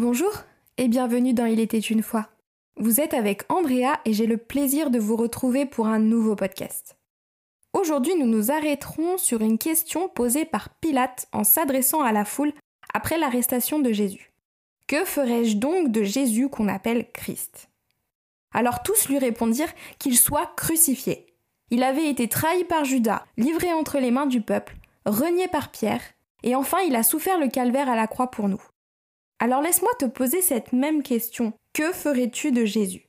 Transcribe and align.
Bonjour 0.00 0.30
et 0.76 0.86
bienvenue 0.86 1.34
dans 1.34 1.46
Il 1.46 1.58
était 1.58 1.76
une 1.76 2.04
fois. 2.04 2.28
Vous 2.76 3.00
êtes 3.00 3.14
avec 3.14 3.42
Andrea 3.50 3.98
et 4.04 4.12
j'ai 4.12 4.28
le 4.28 4.36
plaisir 4.36 4.92
de 4.92 5.00
vous 5.00 5.16
retrouver 5.16 5.66
pour 5.66 5.88
un 5.88 5.98
nouveau 5.98 6.36
podcast. 6.36 6.96
Aujourd'hui, 7.72 8.14
nous 8.14 8.28
nous 8.28 8.52
arrêterons 8.52 9.18
sur 9.18 9.40
une 9.40 9.58
question 9.58 10.08
posée 10.08 10.44
par 10.44 10.68
Pilate 10.68 11.26
en 11.32 11.42
s'adressant 11.42 12.00
à 12.00 12.12
la 12.12 12.24
foule 12.24 12.52
après 12.94 13.18
l'arrestation 13.18 13.80
de 13.80 13.90
Jésus. 13.90 14.32
Que 14.86 15.04
ferais-je 15.04 15.56
donc 15.56 15.90
de 15.90 16.04
Jésus 16.04 16.48
qu'on 16.48 16.68
appelle 16.68 17.10
Christ? 17.10 17.68
Alors 18.54 18.84
tous 18.84 19.08
lui 19.08 19.18
répondirent 19.18 19.74
qu'il 19.98 20.16
soit 20.16 20.54
crucifié. 20.54 21.26
Il 21.72 21.82
avait 21.82 22.08
été 22.08 22.28
trahi 22.28 22.62
par 22.62 22.84
Judas, 22.84 23.24
livré 23.36 23.72
entre 23.72 23.98
les 23.98 24.12
mains 24.12 24.26
du 24.26 24.42
peuple, 24.42 24.76
renié 25.06 25.48
par 25.48 25.72
Pierre, 25.72 26.02
et 26.44 26.54
enfin 26.54 26.78
il 26.86 26.94
a 26.94 27.02
souffert 27.02 27.40
le 27.40 27.48
calvaire 27.48 27.88
à 27.88 27.96
la 27.96 28.06
croix 28.06 28.30
pour 28.30 28.48
nous. 28.48 28.62
Alors 29.40 29.62
laisse-moi 29.62 29.92
te 30.00 30.04
poser 30.04 30.42
cette 30.42 30.72
même 30.72 31.02
question. 31.02 31.52
Que 31.72 31.92
ferais-tu 31.92 32.50
de 32.50 32.64
Jésus? 32.64 33.08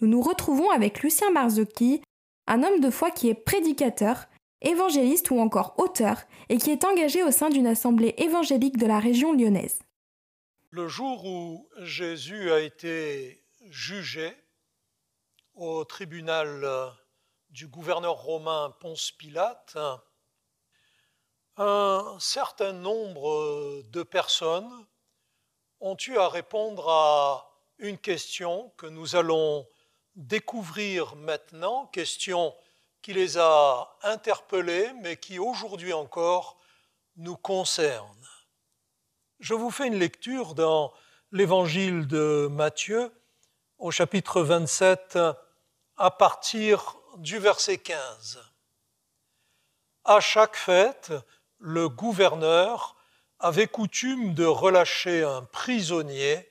Nous 0.00 0.08
nous 0.08 0.22
retrouvons 0.22 0.70
avec 0.70 1.02
Lucien 1.02 1.30
Marzocchi, 1.30 2.02
un 2.46 2.62
homme 2.62 2.80
de 2.80 2.88
foi 2.88 3.10
qui 3.10 3.28
est 3.28 3.34
prédicateur, 3.34 4.24
évangéliste 4.62 5.30
ou 5.30 5.38
encore 5.38 5.74
auteur, 5.76 6.22
et 6.48 6.56
qui 6.56 6.70
est 6.70 6.84
engagé 6.84 7.22
au 7.22 7.30
sein 7.30 7.50
d'une 7.50 7.66
assemblée 7.66 8.14
évangélique 8.16 8.78
de 8.78 8.86
la 8.86 8.98
région 8.98 9.34
lyonnaise. 9.34 9.80
Le 10.70 10.88
jour 10.88 11.26
où 11.26 11.68
Jésus 11.80 12.50
a 12.50 12.60
été 12.60 13.44
jugé 13.68 14.32
au 15.54 15.84
tribunal 15.84 16.66
du 17.50 17.66
gouverneur 17.66 18.14
romain 18.14 18.74
Ponce 18.80 19.10
Pilate, 19.10 19.76
un 21.58 22.16
certain 22.18 22.72
nombre 22.72 23.82
de 23.90 24.02
personnes 24.02 24.86
ont 25.80 25.96
eu 26.06 26.18
à 26.18 26.28
répondre 26.28 26.88
à 26.90 27.50
une 27.78 27.98
question 27.98 28.70
que 28.76 28.86
nous 28.86 29.16
allons 29.16 29.66
découvrir 30.14 31.16
maintenant, 31.16 31.86
question 31.86 32.54
qui 33.02 33.14
les 33.14 33.38
a 33.38 33.96
interpellés, 34.02 34.92
mais 35.00 35.16
qui 35.16 35.38
aujourd'hui 35.38 35.92
encore 35.92 36.58
nous 37.16 37.36
concerne. 37.36 38.04
Je 39.38 39.54
vous 39.54 39.70
fais 39.70 39.86
une 39.86 39.98
lecture 39.98 40.54
dans 40.54 40.92
l'évangile 41.32 42.06
de 42.06 42.48
Matthieu 42.50 43.10
au 43.78 43.90
chapitre 43.90 44.42
27 44.42 45.18
à 45.96 46.10
partir 46.10 46.96
du 47.16 47.38
verset 47.38 47.78
15. 47.78 48.42
À 50.04 50.20
chaque 50.20 50.56
fête, 50.56 51.12
le 51.58 51.88
gouverneur 51.88 52.96
avait 53.40 53.66
coutume 53.66 54.34
de 54.34 54.44
relâcher 54.44 55.24
un 55.24 55.42
prisonnier, 55.42 56.48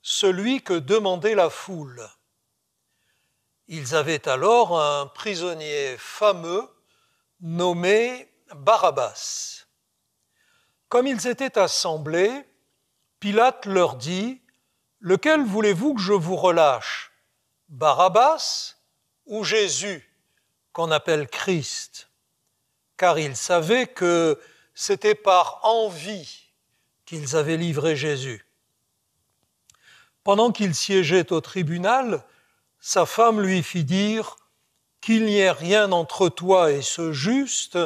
celui 0.00 0.62
que 0.62 0.74
demandait 0.74 1.34
la 1.34 1.50
foule. 1.50 2.02
Ils 3.68 3.94
avaient 3.94 4.28
alors 4.28 4.80
un 4.80 5.06
prisonnier 5.06 5.96
fameux 5.98 6.68
nommé 7.40 8.28
Barabbas. 8.54 9.66
Comme 10.88 11.06
ils 11.06 11.26
étaient 11.26 11.58
assemblés, 11.58 12.44
Pilate 13.20 13.66
leur 13.66 13.96
dit, 13.96 14.42
Lequel 15.00 15.42
voulez-vous 15.42 15.94
que 15.94 16.00
je 16.00 16.12
vous 16.12 16.36
relâche 16.36 17.12
Barabbas 17.68 18.76
ou 19.26 19.42
Jésus, 19.42 20.08
qu'on 20.72 20.90
appelle 20.90 21.28
Christ? 21.28 22.08
Car 22.96 23.18
il 23.18 23.34
savait 23.34 23.88
que 23.88 24.40
c'était 24.74 25.14
par 25.14 25.60
envie 25.62 26.50
qu'ils 27.04 27.36
avaient 27.36 27.56
livré 27.56 27.96
Jésus. 27.96 28.46
Pendant 30.24 30.52
qu'il 30.52 30.74
siégeait 30.74 31.32
au 31.32 31.40
tribunal, 31.40 32.24
sa 32.78 33.06
femme 33.06 33.40
lui 33.40 33.62
fit 33.62 33.84
dire 33.84 34.36
qu'il 35.00 35.24
n'y 35.26 35.38
ait 35.38 35.50
rien 35.50 35.92
entre 35.92 36.28
toi 36.28 36.70
et 36.70 36.82
ce 36.82 37.12
juste, 37.12 37.78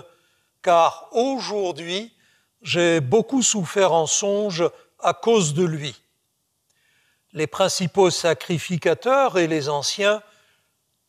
car 0.62 1.08
aujourd'hui 1.12 2.12
j'ai 2.62 3.00
beaucoup 3.00 3.42
souffert 3.42 3.92
en 3.92 4.06
songe 4.06 4.68
à 4.98 5.14
cause 5.14 5.54
de 5.54 5.64
lui. 5.64 5.94
Les 7.32 7.46
principaux 7.46 8.10
sacrificateurs 8.10 9.38
et 9.38 9.46
les 9.46 9.68
anciens 9.68 10.22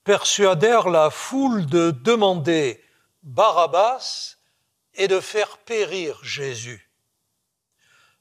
persuadèrent 0.04 0.90
la 0.90 1.10
foule 1.10 1.66
de 1.66 1.92
demander 1.92 2.84
Barabbas 3.24 4.37
et 4.98 5.08
de 5.08 5.20
faire 5.20 5.58
périr 5.60 6.20
Jésus. 6.24 6.90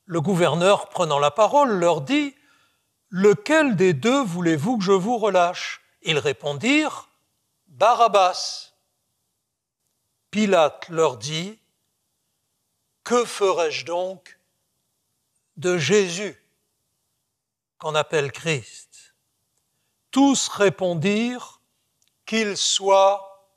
Le 0.05 0.21
gouverneur, 0.21 0.89
prenant 0.89 1.19
la 1.19 1.33
parole, 1.33 1.73
leur 1.73 2.03
dit, 2.03 2.35
Lequel 3.09 3.77
des 3.77 3.93
deux 3.93 4.23
voulez-vous 4.23 4.79
que 4.79 4.85
je 4.85 4.93
vous 4.93 5.17
relâche? 5.17 5.81
Ils 6.03 6.19
répondirent, 6.19 7.09
Barabbas. 7.67 8.73
Pilate 10.31 10.89
leur 10.91 11.17
dit, 11.17 11.59
Que 13.05 13.25
ferai-je 13.25 13.85
donc 13.87 14.39
de 15.57 15.79
Jésus, 15.79 16.41
qu'on 17.79 17.95
appelle 17.95 18.31
Christ? 18.33 19.15
Tous 20.11 20.49
répondirent, 20.49 21.61
Qu'il 22.27 22.57
soit 22.57 23.51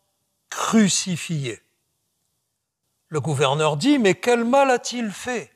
crucifié. 0.50 1.62
Le 3.10 3.20
gouverneur 3.20 3.76
dit, 3.76 4.00
Mais 4.00 4.16
quel 4.16 4.46
mal 4.46 4.70
a-t-il 4.70 5.12
fait? 5.12 5.52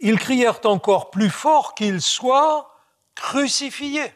Ils 0.00 0.18
crièrent 0.18 0.60
encore 0.64 1.10
plus 1.10 1.30
fort 1.30 1.74
qu'il 1.74 2.02
soit 2.02 2.70
crucifié. 3.14 4.12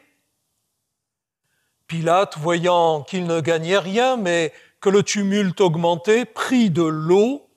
Pilate, 1.87 2.37
voyant 2.37 3.01
qu'il 3.01 3.25
ne 3.25 3.41
gagnait 3.41 3.79
rien, 3.79 4.15
mais 4.15 4.53
que 4.79 4.89
le 4.89 5.01
tumulte 5.01 5.61
augmentait, 5.61 6.25
prit 6.25 6.69
de 6.69 6.83
l'eau, 6.83 7.49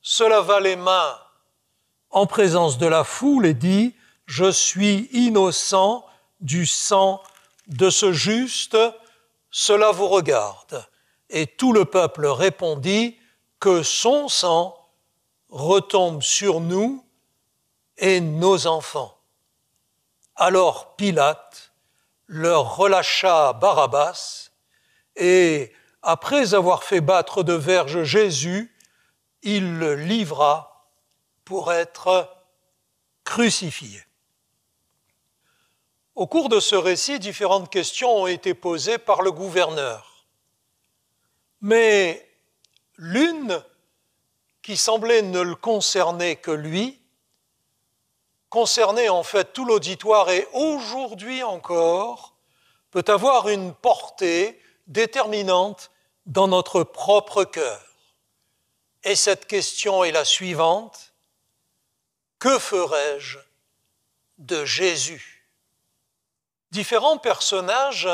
se 0.00 0.22
lava 0.22 0.60
les 0.60 0.76
mains 0.76 1.18
en 2.10 2.26
présence 2.26 2.78
de 2.78 2.86
la 2.86 3.02
foule 3.02 3.46
et 3.46 3.54
dit, 3.54 3.94
Je 4.26 4.50
suis 4.50 5.08
innocent 5.12 6.06
du 6.40 6.66
sang 6.66 7.20
de 7.66 7.90
ce 7.90 8.12
juste, 8.12 8.76
cela 9.50 9.90
vous 9.90 10.08
regarde. 10.08 10.86
Et 11.30 11.46
tout 11.46 11.72
le 11.72 11.84
peuple 11.84 12.26
répondit, 12.26 13.16
que 13.62 13.84
son 13.84 14.28
sang 14.28 14.76
retombe 15.48 16.20
sur 16.20 16.58
nous 16.58 17.06
et 17.96 18.20
nos 18.20 18.66
enfants. 18.66 19.16
Alors 20.34 20.96
Pilate 20.96 21.72
leur 22.26 22.74
relâcha 22.74 23.52
Barabbas 23.52 24.50
et, 25.14 25.72
après 26.02 26.54
avoir 26.54 26.82
fait 26.82 27.00
battre 27.00 27.44
de 27.44 27.52
verge 27.52 28.02
Jésus, 28.02 28.76
il 29.42 29.78
le 29.78 29.94
livra 29.94 30.90
pour 31.44 31.72
être 31.72 32.34
crucifié. 33.22 34.02
Au 36.16 36.26
cours 36.26 36.48
de 36.48 36.58
ce 36.58 36.74
récit, 36.74 37.20
différentes 37.20 37.70
questions 37.70 38.22
ont 38.22 38.26
été 38.26 38.54
posées 38.54 38.98
par 38.98 39.22
le 39.22 39.30
gouverneur. 39.30 40.26
Mais 41.60 42.28
L'une, 43.04 43.60
qui 44.62 44.76
semblait 44.76 45.22
ne 45.22 45.40
le 45.40 45.56
concerner 45.56 46.36
que 46.36 46.52
lui, 46.52 47.02
concernait 48.48 49.08
en 49.08 49.24
fait 49.24 49.52
tout 49.52 49.64
l'auditoire 49.64 50.30
et 50.30 50.46
aujourd'hui 50.52 51.42
encore 51.42 52.36
peut 52.92 53.04
avoir 53.08 53.48
une 53.48 53.74
portée 53.74 54.62
déterminante 54.86 55.90
dans 56.26 56.46
notre 56.46 56.84
propre 56.84 57.42
cœur. 57.42 57.82
Et 59.02 59.16
cette 59.16 59.48
question 59.48 60.04
est 60.04 60.12
la 60.12 60.24
suivante. 60.24 61.12
Que 62.38 62.56
ferais-je 62.56 63.38
de 64.38 64.64
Jésus? 64.64 65.48
Différents 66.70 67.18
personnages 67.18 68.08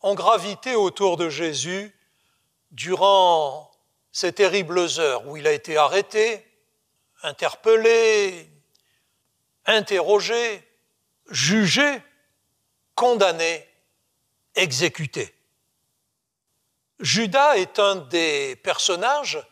ont 0.00 0.14
gravité 0.14 0.76
autour 0.76 1.16
de 1.16 1.28
Jésus 1.28 1.92
durant 2.70 3.71
ces 4.12 4.32
terribles 4.32 4.78
heures 4.98 5.26
où 5.26 5.36
il 5.38 5.46
a 5.46 5.52
été 5.52 5.76
arrêté, 5.76 6.46
interpellé, 7.22 8.48
interrogé, 9.64 10.62
jugé, 11.30 12.02
condamné, 12.94 13.66
exécuté. 14.54 15.34
Judas 17.00 17.56
est 17.56 17.78
un 17.78 17.96
des 17.96 18.54
personnages 18.56 19.42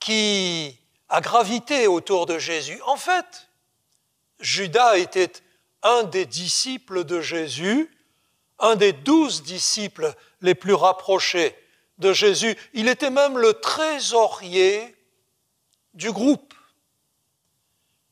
qui 0.00 0.78
a 1.08 1.20
gravité 1.20 1.86
autour 1.86 2.26
de 2.26 2.38
Jésus. 2.38 2.80
En 2.82 2.96
fait, 2.96 3.48
Judas 4.40 4.98
était 4.98 5.32
un 5.82 6.02
des 6.02 6.26
disciples 6.26 7.04
de 7.04 7.20
Jésus, 7.20 7.90
un 8.58 8.76
des 8.76 8.92
douze 8.92 9.42
disciples 9.42 10.12
les 10.40 10.54
plus 10.54 10.74
rapprochés 10.74 11.56
Il 12.02 12.88
était 12.88 13.10
même 13.10 13.38
le 13.38 13.54
trésorier 13.54 14.96
du 15.94 16.12
groupe. 16.12 16.54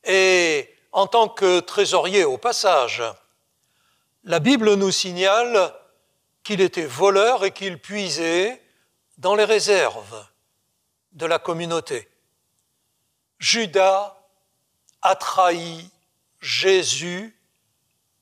Et 0.04 0.74
en 0.92 1.06
tant 1.06 1.28
que 1.28 1.60
trésorier 1.60 2.24
au 2.24 2.38
passage. 2.38 3.02
La 4.24 4.40
Bible 4.40 4.74
nous 4.74 4.90
signale 4.90 5.74
qu'il 6.42 6.60
était 6.60 6.86
voleur 6.86 7.44
et 7.44 7.50
qu'il 7.50 7.78
puisait 7.78 8.62
dans 9.18 9.34
les 9.34 9.44
réserves 9.44 10.26
de 11.12 11.26
la 11.26 11.38
communauté. 11.38 12.08
Judas 13.38 14.16
a 15.02 15.14
trahi 15.14 15.90
Jésus 16.40 17.36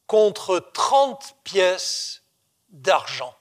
contre 0.07 0.59
30 0.73 1.37
pièces 1.45 2.23
d'argent. 2.69 3.35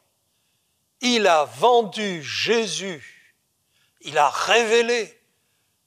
Il 1.02 1.28
a 1.28 1.46
vendu 1.46 2.24
Jésus, 2.24 3.34
il 4.02 4.18
a 4.18 4.30
révélé 4.30 5.20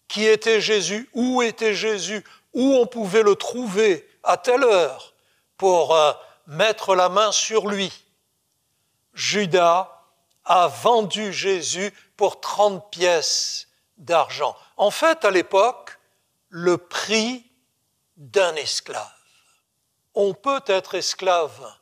qui 0.09 0.27
était 0.27 0.61
Jésus, 0.61 1.09
où 1.13 1.43
était 1.43 1.75
Jésus, 1.75 2.25
où 2.55 2.75
on 2.75 2.87
pouvait 2.87 3.23
le 3.23 3.37
trouver 3.37 4.09
à 4.23 4.37
telle 4.37 4.65
heure 4.65 5.15
pour 5.57 5.95
euh, 5.95 6.13
mettre 6.47 6.95
la 6.95 7.09
main 7.09 7.31
sur 7.31 7.69
lui. 7.69 7.93
Judas 9.13 10.05
a 10.45 10.69
vendu 10.69 11.33
Jésus 11.33 11.93
pour 12.17 12.41
30 12.41 12.91
pièces 12.91 13.69
d'argent. 13.99 14.57
En 14.77 14.91
fait, 14.91 15.25
à 15.25 15.31
l'époque, 15.31 15.99
le 16.49 16.79
prix 16.79 17.45
d'un 18.17 18.55
esclave. 18.55 19.13
On 20.15 20.35
peut 20.35 20.63
être 20.67 20.95
esclave 20.95 21.73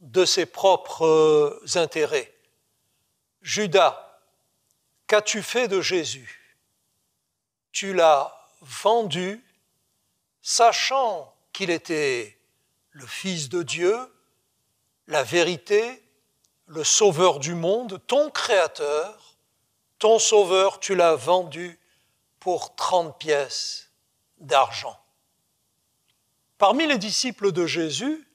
de 0.00 0.24
ses 0.24 0.46
propres 0.46 1.60
intérêts. 1.74 2.35
Judas, 3.46 4.18
qu'as-tu 5.06 5.40
fait 5.40 5.68
de 5.68 5.80
Jésus? 5.80 6.58
Tu 7.70 7.94
l'as 7.94 8.34
vendu, 8.60 9.40
sachant 10.42 11.32
qu'il 11.52 11.70
était 11.70 12.36
le 12.90 13.06
Fils 13.06 13.48
de 13.48 13.62
Dieu, 13.62 13.96
la 15.06 15.22
vérité, 15.22 16.02
le 16.66 16.82
Sauveur 16.82 17.38
du 17.38 17.54
monde, 17.54 18.02
ton 18.08 18.30
Créateur, 18.30 19.36
ton 20.00 20.18
Sauveur, 20.18 20.80
tu 20.80 20.96
l'as 20.96 21.14
vendu 21.14 21.78
pour 22.40 22.74
30 22.74 23.16
pièces 23.16 23.92
d'argent. 24.38 24.98
Parmi 26.58 26.88
les 26.88 26.98
disciples 26.98 27.52
de 27.52 27.64
Jésus, 27.64 28.26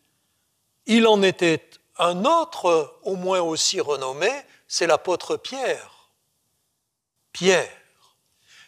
il 0.86 1.06
en 1.06 1.22
était 1.22 1.70
un 1.98 2.24
autre, 2.24 2.98
au 3.04 3.18
moins 3.18 3.42
aussi 3.42 3.82
renommé, 3.82 4.32
c'est 4.72 4.88
l'apôtre 4.88 5.36
Pierre. 5.36 6.08
Pierre. 7.34 7.78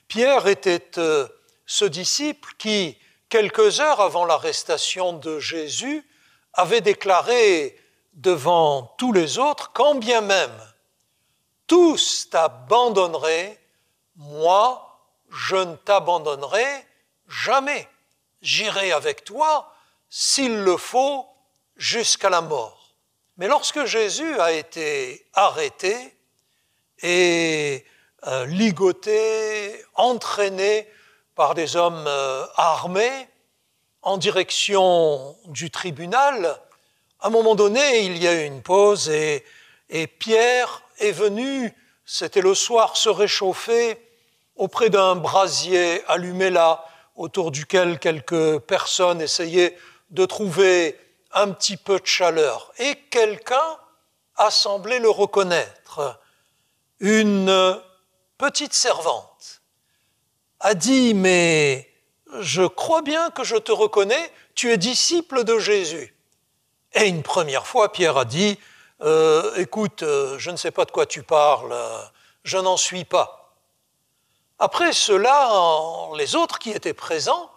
Pierre 0.09 0.47
était 0.47 0.97
euh, 0.97 1.25
ce 1.65 1.85
disciple 1.85 2.55
qui, 2.57 2.97
quelques 3.29 3.79
heures 3.79 4.01
avant 4.01 4.25
l'arrestation 4.25 5.13
de 5.13 5.39
Jésus, 5.39 6.05
avait 6.51 6.81
déclaré 6.81 7.79
devant 8.15 8.93
tous 8.97 9.13
les 9.13 9.39
autres, 9.39 9.71
quand 9.71 9.95
bien 9.95 10.19
même 10.19 10.51
tous 11.67 12.29
t'abandonneraient, 12.29 13.57
moi, 14.17 14.99
je 15.29 15.55
ne 15.55 15.75
t'abandonnerai 15.77 16.85
jamais. 17.29 17.87
J'irai 18.41 18.91
avec 18.91 19.23
toi, 19.23 19.73
s'il 20.09 20.63
le 20.63 20.75
faut, 20.75 21.25
jusqu'à 21.77 22.29
la 22.29 22.41
mort. 22.41 22.82
Mais 23.37 23.47
lorsque 23.47 23.85
Jésus 23.85 24.39
a 24.39 24.51
été 24.51 25.25
arrêté 25.33 25.95
et 27.01 27.83
euh, 28.27 28.45
ligoté, 28.45 29.83
entraîné 29.95 30.87
par 31.33 31.55
des 31.55 31.75
hommes 31.75 32.05
euh, 32.07 32.45
armés 32.55 33.27
en 34.03 34.17
direction 34.17 35.35
du 35.45 35.71
tribunal, 35.71 36.45
à 37.19 37.27
un 37.27 37.29
moment 37.31 37.55
donné, 37.55 38.01
il 38.01 38.21
y 38.21 38.27
a 38.27 38.43
eu 38.43 38.45
une 38.45 38.61
pause 38.61 39.09
et, 39.09 39.43
et 39.89 40.05
Pierre 40.05 40.83
est 40.99 41.11
venu, 41.11 41.73
c'était 42.05 42.41
le 42.41 42.53
soir, 42.53 42.97
se 42.97 43.09
réchauffer 43.09 43.97
auprès 44.55 44.91
d'un 44.91 45.15
brasier 45.15 46.03
allumé 46.07 46.51
là, 46.51 46.85
autour 47.15 47.49
duquel 47.49 47.97
quelques 47.97 48.59
personnes 48.59 49.21
essayaient 49.21 49.75
de 50.11 50.25
trouver 50.25 50.99
un 51.33 51.51
petit 51.51 51.77
peu 51.77 51.99
de 51.99 52.05
chaleur. 52.05 52.71
Et 52.77 52.95
quelqu'un 53.09 53.77
a 54.35 54.51
semblé 54.51 54.99
le 54.99 55.09
reconnaître. 55.09 56.19
Une 56.99 57.81
petite 58.37 58.73
servante 58.73 59.61
a 60.59 60.73
dit, 60.73 61.13
mais 61.13 61.89
je 62.39 62.63
crois 62.63 63.01
bien 63.01 63.29
que 63.31 63.43
je 63.43 63.55
te 63.55 63.71
reconnais, 63.71 64.31
tu 64.55 64.71
es 64.71 64.77
disciple 64.77 65.43
de 65.43 65.59
Jésus. 65.59 66.15
Et 66.93 67.07
une 67.07 67.23
première 67.23 67.67
fois, 67.67 67.91
Pierre 67.91 68.17
a 68.17 68.25
dit, 68.25 68.57
euh, 69.01 69.55
écoute, 69.55 70.03
euh, 70.03 70.37
je 70.37 70.51
ne 70.51 70.57
sais 70.57 70.71
pas 70.71 70.85
de 70.85 70.91
quoi 70.91 71.05
tu 71.05 71.23
parles, 71.23 71.75
je 72.43 72.57
n'en 72.57 72.77
suis 72.77 73.05
pas. 73.05 73.55
Après 74.59 74.93
cela, 74.93 75.49
les 76.17 76.35
autres 76.35 76.59
qui 76.59 76.71
étaient 76.71 76.93
présents 76.93 77.51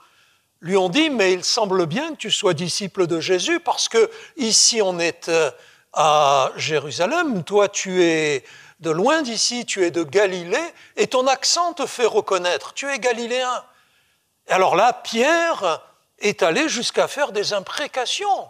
lui 0.60 0.76
ont 0.76 0.88
dit, 0.88 1.10
mais 1.10 1.32
il 1.32 1.44
semble 1.44 1.86
bien 1.86 2.12
que 2.12 2.16
tu 2.16 2.30
sois 2.30 2.54
disciple 2.54 3.06
de 3.06 3.20
Jésus 3.20 3.60
parce 3.60 3.88
que 3.88 4.10
ici 4.36 4.80
on 4.82 4.98
est 4.98 5.28
euh, 5.28 5.50
à 5.92 6.50
Jérusalem, 6.56 7.44
toi 7.44 7.68
tu 7.68 8.02
es 8.02 8.44
de 8.80 8.90
loin 8.90 9.22
d'ici, 9.22 9.64
tu 9.64 9.84
es 9.84 9.90
de 9.90 10.02
Galilée 10.02 10.74
et 10.96 11.06
ton 11.06 11.26
accent 11.26 11.72
te 11.72 11.86
fait 11.86 12.06
reconnaître, 12.06 12.74
tu 12.74 12.90
es 12.90 12.98
galiléen. 12.98 13.64
Alors 14.48 14.76
là, 14.76 14.92
Pierre 14.92 15.82
est 16.18 16.42
allé 16.42 16.68
jusqu'à 16.68 17.08
faire 17.08 17.32
des 17.32 17.52
imprécations. 17.52 18.48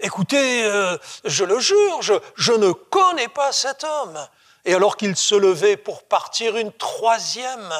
Écoutez, 0.00 0.64
euh, 0.64 0.96
je 1.24 1.44
le 1.44 1.58
jure, 1.58 2.00
je 2.02 2.52
ne 2.52 2.72
connais 2.72 3.28
pas 3.28 3.52
cet 3.52 3.84
homme. 3.84 4.18
Et 4.64 4.74
alors 4.74 4.96
qu'il 4.96 5.16
se 5.16 5.34
levait 5.34 5.76
pour 5.76 6.04
partir 6.04 6.56
une 6.56 6.72
troisième 6.72 7.72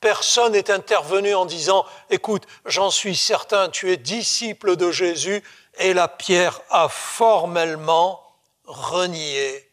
Personne 0.00 0.52
n'est 0.52 0.70
intervenu 0.70 1.34
en 1.34 1.44
disant, 1.44 1.84
écoute, 2.08 2.46
j'en 2.64 2.90
suis 2.90 3.16
certain, 3.16 3.68
tu 3.68 3.92
es 3.92 3.98
disciple 3.98 4.76
de 4.76 4.90
Jésus, 4.90 5.42
et 5.78 5.92
la 5.92 6.08
pierre 6.08 6.60
a 6.70 6.88
formellement 6.88 8.22
renié 8.64 9.70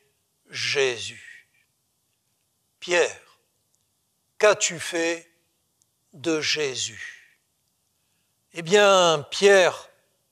Jésus. 0.50 1.50
Pierre, 2.79 3.39
qu'as-tu 4.38 4.79
fait 4.79 5.31
de 6.13 6.41
Jésus? 6.41 7.39
Eh 8.53 8.62
bien, 8.62 9.25
Pierre 9.31 9.89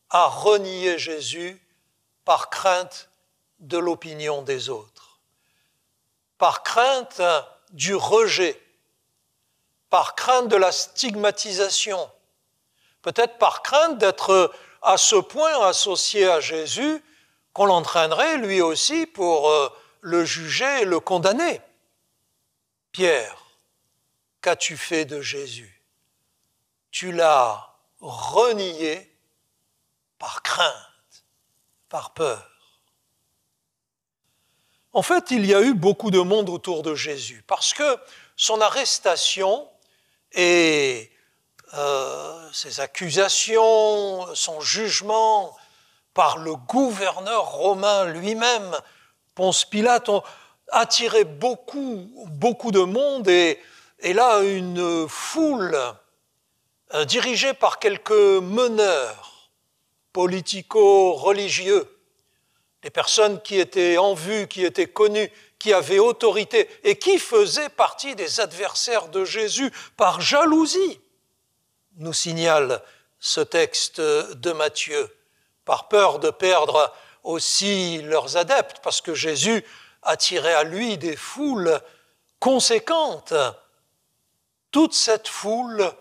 a 0.10 0.28
renié 0.28 0.98
Jésus 0.98 1.62
par 2.26 2.50
crainte 2.50 3.10
de 3.60 3.78
l'opinion 3.78 4.42
des 4.42 4.70
autres, 4.70 5.20
par 6.38 6.64
crainte 6.64 7.22
du 7.72 7.96
rejet 7.96 8.62
par 9.96 10.14
crainte 10.14 10.50
de 10.50 10.58
la 10.58 10.74
stigmatisation, 10.74 12.12
peut-être 13.02 13.38
par 13.38 13.64
crainte 13.64 13.98
d'être 13.98 14.54
à 14.82 14.98
ce 14.98 15.16
point 15.16 15.66
associé 15.66 16.28
à 16.28 16.42
Jésus 16.42 17.02
qu'on 17.54 17.66
l'entraînerait 17.66 18.36
lui 18.40 18.60
aussi 18.60 19.06
pour 19.06 19.50
euh, 19.50 19.70
le 20.02 20.26
juger 20.26 20.82
et 20.82 20.84
le 20.84 21.00
condamner. 21.00 21.62
Pierre, 22.92 23.46
qu'as-tu 24.42 24.76
fait 24.76 25.06
de 25.06 25.22
Jésus? 25.22 25.82
Tu 26.92 27.14
l'as 27.14 27.74
renié 28.02 29.18
par 30.20 30.44
crainte, 30.44 31.24
par 31.88 32.14
peur. 32.14 32.52
En 34.92 35.04
fait, 35.04 35.32
il 35.32 35.46
y 35.46 35.56
a 35.56 35.62
eu 35.62 35.74
beaucoup 35.74 36.12
de 36.12 36.20
monde 36.20 36.50
autour 36.50 36.84
de 36.84 36.96
Jésus 36.96 37.46
parce 37.48 37.74
que 37.74 37.98
son 38.36 38.60
arrestation 38.60 39.70
et 40.36 41.12
euh, 41.74 42.50
accusations, 42.78 44.28
son 44.36 44.62
jugement 44.62 45.56
par 46.14 46.38
le 46.38 46.56
gouverneur 46.56 47.52
romain 47.52 48.06
lui-même, 48.06 48.76
Ponce 49.34 49.66
Pilate, 49.66 50.10
ont 50.10 50.24
attiré 50.72 51.24
beaucoup, 51.24 52.10
beaucoup 52.28 52.72
de 52.72 52.80
monde 52.80 53.28
et, 53.28 53.60
et 54.00 54.14
là 54.14 54.42
une 54.42 55.08
foule 55.08 55.78
euh, 56.94 57.06
dirigée 57.06 57.54
par 57.54 57.80
quelques 57.80 58.12
meneurs 58.12 59.52
politico-religieux, 60.14 61.86
des 62.82 62.90
personnes 62.90 63.42
qui 63.42 63.60
étaient 63.60 63.98
en 63.98 64.14
vue, 64.14 64.48
qui 64.48 64.64
étaient 64.64 64.88
connues, 64.88 65.30
qui 65.60 65.74
avait 65.74 66.00
autorité 66.00 66.70
et 66.84 66.98
qui 66.98 67.18
faisait 67.18 67.70
partie 67.70 68.16
des 68.16 68.40
adversaires 68.40 69.08
de 69.08 69.26
Jésus 69.26 69.72
par 69.98 70.22
jalousie, 70.22 71.00
nous 71.98 72.14
signale 72.14 72.82
ce 73.20 73.42
texte 73.42 74.00
de 74.00 74.52
Matthieu, 74.52 75.10
par 75.64 75.88
peur 75.88 76.20
de 76.20 76.30
perdre 76.30 76.94
aussi 77.24 78.02
leurs 78.04 78.38
adeptes, 78.38 78.80
parce 78.84 79.02
que 79.02 79.16
Jésus 79.16 79.66
attirait 80.04 80.54
à 80.54 80.64
lui 80.64 80.98
des 80.98 81.16
foules 81.16 81.82
conséquentes. 82.40 83.34
Toute 84.72 84.94
cette 84.94 85.28
foule 85.28 85.92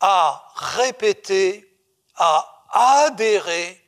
a 0.00 0.50
répété 0.56 1.70
à 2.16 2.64
adhérer 2.72 3.80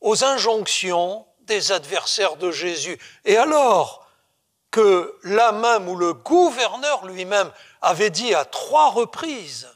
aux 0.00 0.24
injonctions 0.24 1.26
des 1.40 1.72
adversaires 1.72 2.36
de 2.36 2.52
Jésus. 2.52 2.98
Et 3.24 3.36
alors 3.36 4.01
que 4.72 5.16
là 5.22 5.52
même 5.52 5.88
où 5.88 5.96
le 5.96 6.14
gouverneur 6.14 7.06
lui-même 7.06 7.52
avait 7.82 8.10
dit 8.10 8.34
à 8.34 8.44
trois 8.44 8.90
reprises 8.90 9.68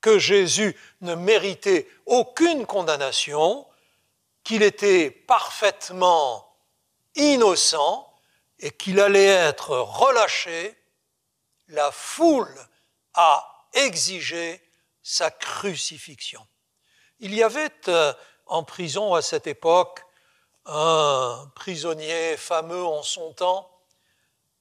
que 0.00 0.18
Jésus 0.18 0.76
ne 1.02 1.14
méritait 1.14 1.86
aucune 2.06 2.66
condamnation, 2.66 3.66
qu'il 4.42 4.62
était 4.62 5.10
parfaitement 5.10 6.56
innocent 7.14 8.10
et 8.58 8.70
qu'il 8.70 8.98
allait 8.98 9.26
être 9.26 9.76
relâché, 9.76 10.74
la 11.68 11.92
foule 11.92 12.58
a 13.12 13.66
exigé 13.74 14.62
sa 15.02 15.30
crucifixion. 15.30 16.44
Il 17.20 17.34
y 17.34 17.42
avait 17.42 17.88
euh, 17.88 18.14
en 18.46 18.64
prison 18.64 19.12
à 19.12 19.20
cette 19.20 19.46
époque 19.46 20.02
un 20.64 21.50
prisonnier 21.54 22.38
fameux 22.38 22.84
en 22.84 23.02
son 23.02 23.34
temps 23.34 23.77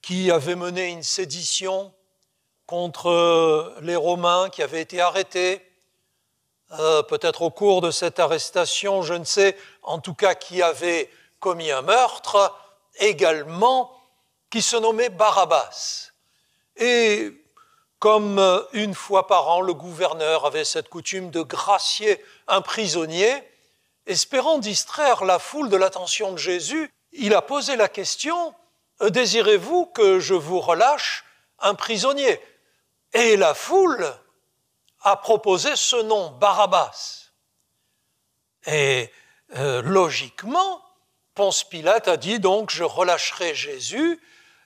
qui 0.07 0.31
avait 0.31 0.55
mené 0.55 0.87
une 0.87 1.03
sédition 1.03 1.93
contre 2.65 3.75
les 3.81 3.97
Romains 3.97 4.49
qui 4.49 4.63
avaient 4.63 4.81
été 4.81 5.01
arrêtés. 5.01 5.61
Euh, 6.79 7.03
peut-être 7.03 7.41
au 7.41 7.51
cours 7.51 7.81
de 7.81 7.91
cette 7.91 8.17
arrestation, 8.17 9.01
je 9.01 9.15
ne 9.15 9.25
sais, 9.25 9.57
en 9.83 9.99
tout 9.99 10.13
cas 10.13 10.33
qui 10.33 10.61
avait 10.61 11.09
commis 11.41 11.71
un 11.71 11.81
meurtre, 11.81 12.57
également, 12.99 13.91
qui 14.49 14.61
se 14.61 14.77
nommait 14.77 15.09
Barabbas. 15.09 16.11
Et 16.77 17.33
comme 17.99 18.39
euh, 18.39 18.61
une 18.71 18.95
fois 18.95 19.27
par 19.27 19.49
an, 19.49 19.59
le 19.59 19.73
gouverneur 19.73 20.45
avait 20.45 20.63
cette 20.63 20.87
coutume 20.87 21.31
de 21.31 21.41
gracier 21.41 22.23
un 22.47 22.61
prisonnier, 22.61 23.43
espérant 24.05 24.57
distraire 24.57 25.25
la 25.25 25.37
foule 25.37 25.69
de 25.69 25.75
l'attention 25.75 26.31
de 26.31 26.37
Jésus, 26.37 26.89
il 27.11 27.33
a 27.33 27.41
posé 27.41 27.75
la 27.75 27.89
question, 27.89 28.49
euh, 28.49 28.51
Désirez-vous 29.01 29.85
que 29.87 30.19
je 30.19 30.33
vous 30.33 30.59
relâche 30.59 31.23
un 31.59 31.75
prisonnier? 31.75 32.41
Et 33.13 33.37
la 33.37 33.53
foule 33.53 34.11
a 35.01 35.15
proposé 35.17 35.75
ce 35.75 35.95
nom, 35.97 36.31
Barabbas. 36.31 37.31
Et 38.65 39.11
euh, 39.55 39.81
logiquement, 39.81 40.83
Ponce 41.35 41.63
Pilate 41.63 42.07
a 42.07 42.17
dit 42.17 42.39
donc, 42.39 42.71
je 42.71 42.83
relâcherai 42.83 43.55
Jésus 43.55 44.19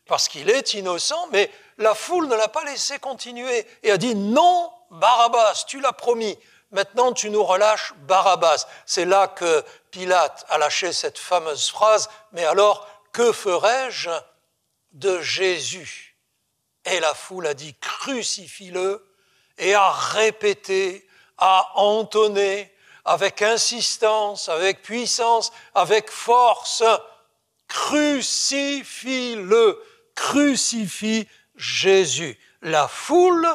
parce 0.08 0.28
qu'il 0.28 0.50
est 0.50 0.74
innocent, 0.74 1.28
mais 1.32 1.52
la 1.78 1.94
foule 1.94 2.28
ne 2.28 2.36
l'a 2.36 2.48
pas 2.48 2.64
laissé 2.64 3.00
continuer 3.00 3.68
et 3.84 3.92
a 3.92 3.98
dit 3.98 4.16
non, 4.16 4.72
Barabbas, 4.90 5.66
tu 5.68 5.80
l'as 5.80 5.94
promis, 5.94 6.38
maintenant 6.72 7.14
tu 7.14 7.30
nous 7.30 7.44
relâches 7.44 7.94
Barabbas. 8.08 8.66
C'est 8.86 9.06
là 9.06 9.28
que 9.28 9.64
Pilate 9.92 10.46
a 10.50 10.58
lâché 10.58 10.94
cette 10.94 11.20
fameuse 11.20 11.70
phrase, 11.70 12.10
mais 12.32 12.46
alors 12.46 12.88
que 13.12 13.32
ferai-je 13.32 14.10
de 14.92 15.22
Jésus? 15.22 16.18
Et 16.86 17.00
la 17.00 17.14
foule 17.14 17.48
a 17.48 17.54
dit 17.54 17.76
crucifie-le 17.76 19.08
et 19.58 19.74
a 19.74 19.92
répété, 19.92 21.08
a 21.38 21.72
entonné 21.76 22.74
avec 23.06 23.42
insistance, 23.42 24.50
avec 24.50 24.82
puissance, 24.82 25.52
avec 25.74 26.10
force, 26.10 26.84
crucifie-le, 27.68 28.82
crucifie 30.16 31.28
Jésus. 31.56 32.38
La 32.62 32.88
foule 32.88 33.48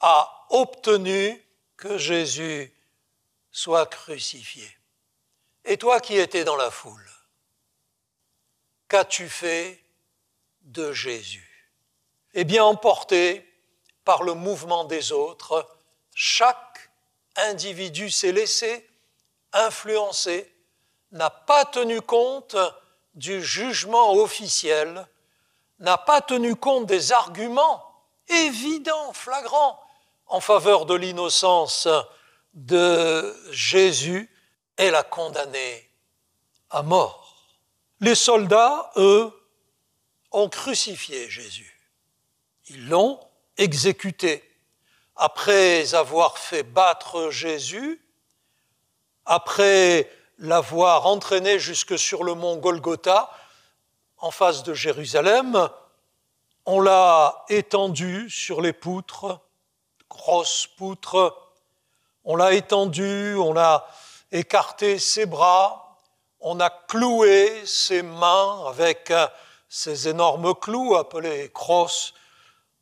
a 0.00 0.46
obtenu 0.50 1.42
que 1.76 1.98
Jésus 1.98 2.72
soit 3.50 3.86
crucifié. 3.86 4.68
Et 5.64 5.76
toi 5.76 6.00
qui 6.00 6.16
étais 6.16 6.44
dans 6.44 6.56
la 6.56 6.70
foule, 6.70 7.10
qu'as-tu 8.90 9.28
fait 9.28 9.82
de 10.62 10.92
Jésus? 10.92 11.70
Eh 12.34 12.44
bien, 12.44 12.64
emporté 12.64 13.46
par 14.04 14.22
le 14.22 14.34
mouvement 14.34 14.84
des 14.84 15.12
autres, 15.12 15.66
chaque 16.14 16.90
individu 17.36 18.10
s'est 18.10 18.32
laissé 18.32 18.86
influencer, 19.52 20.52
n'a 21.12 21.30
pas 21.30 21.64
tenu 21.64 22.00
compte 22.00 22.56
du 23.14 23.42
jugement 23.42 24.12
officiel, 24.14 25.06
n'a 25.78 25.96
pas 25.96 26.20
tenu 26.20 26.54
compte 26.54 26.86
des 26.86 27.12
arguments 27.12 27.84
évidents, 28.28 29.12
flagrants, 29.12 29.80
en 30.26 30.40
faveur 30.40 30.86
de 30.86 30.94
l'innocence 30.94 31.88
de 32.54 33.36
Jésus 33.50 34.30
et 34.78 34.90
l'a 34.90 35.02
condamné 35.02 35.90
à 36.70 36.82
mort. 36.82 37.19
Les 38.00 38.14
soldats, 38.14 38.90
eux, 38.96 39.30
ont 40.32 40.48
crucifié 40.48 41.28
Jésus. 41.28 41.78
Ils 42.68 42.88
l'ont 42.88 43.20
exécuté. 43.56 44.42
Après 45.16 45.94
avoir 45.94 46.38
fait 46.38 46.62
battre 46.62 47.30
Jésus, 47.30 48.00
après 49.26 50.10
l'avoir 50.38 51.06
entraîné 51.06 51.58
jusque 51.58 51.98
sur 51.98 52.24
le 52.24 52.34
mont 52.34 52.56
Golgotha, 52.56 53.30
en 54.16 54.30
face 54.30 54.62
de 54.62 54.72
Jérusalem, 54.72 55.68
on 56.66 56.80
l'a 56.80 57.44
étendu 57.48 58.30
sur 58.30 58.60
les 58.60 58.72
poutres, 58.72 59.40
grosses 60.08 60.66
poutres, 60.76 61.36
on 62.24 62.36
l'a 62.36 62.52
étendu, 62.52 63.34
on 63.36 63.56
a 63.56 63.86
écarté 64.32 64.98
ses 64.98 65.26
bras, 65.26 65.79
on 66.40 66.58
a 66.60 66.70
cloué 66.70 67.64
ses 67.66 68.02
mains 68.02 68.64
avec 68.68 69.12
ces 69.68 70.08
énormes 70.08 70.54
clous 70.54 70.96
appelés 70.96 71.50
crosses, 71.52 72.14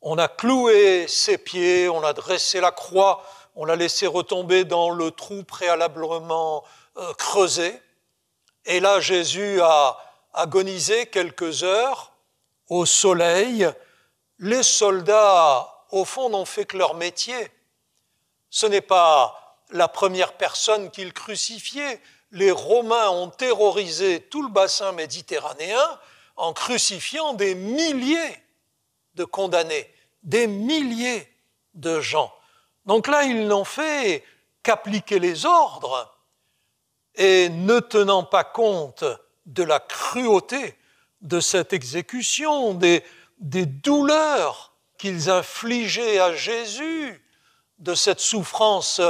on 0.01 0.17
a 0.17 0.27
cloué 0.27 1.07
ses 1.07 1.37
pieds, 1.37 1.89
on 1.89 2.03
a 2.03 2.13
dressé 2.13 2.61
la 2.61 2.71
croix, 2.71 3.23
on 3.55 3.65
l'a 3.65 3.75
laissé 3.75 4.07
retomber 4.07 4.63
dans 4.63 4.89
le 4.89 5.11
trou 5.11 5.43
préalablement 5.43 6.63
euh, 6.97 7.13
creusé. 7.15 7.81
Et 8.65 8.79
là, 8.79 8.99
Jésus 9.01 9.59
a 9.61 9.97
agonisé 10.33 11.07
quelques 11.07 11.63
heures 11.63 12.13
au 12.69 12.85
soleil. 12.85 13.69
Les 14.37 14.63
soldats, 14.63 15.85
au 15.91 16.05
fond, 16.05 16.29
n'ont 16.29 16.45
fait 16.45 16.65
que 16.65 16.77
leur 16.77 16.93
métier. 16.93 17.51
Ce 18.49 18.65
n'est 18.65 18.81
pas 18.81 19.57
la 19.71 19.87
première 19.87 20.33
personne 20.33 20.89
qu'ils 20.91 21.13
crucifiaient. 21.13 22.01
Les 22.31 22.51
Romains 22.51 23.09
ont 23.09 23.29
terrorisé 23.29 24.21
tout 24.21 24.43
le 24.43 24.49
bassin 24.49 24.91
méditerranéen 24.91 25.99
en 26.35 26.53
crucifiant 26.53 27.33
des 27.33 27.55
milliers 27.55 28.43
de 29.15 29.23
condamnés, 29.25 29.93
des 30.23 30.47
milliers 30.47 31.27
de 31.73 31.99
gens. 31.99 32.33
Donc 32.85 33.07
là, 33.07 33.23
ils 33.23 33.47
n'ont 33.47 33.65
fait 33.65 34.23
qu'appliquer 34.63 35.19
les 35.19 35.45
ordres 35.45 36.15
et 37.15 37.49
ne 37.49 37.79
tenant 37.79 38.23
pas 38.23 38.43
compte 38.43 39.03
de 39.45 39.63
la 39.63 39.79
cruauté 39.79 40.77
de 41.21 41.39
cette 41.39 41.73
exécution, 41.73 42.73
des, 42.73 43.03
des 43.39 43.65
douleurs 43.65 44.73
qu'ils 44.97 45.29
infligeaient 45.29 46.19
à 46.19 46.33
Jésus, 46.33 47.25
de 47.79 47.95
cette 47.95 48.19
souffrance 48.19 49.01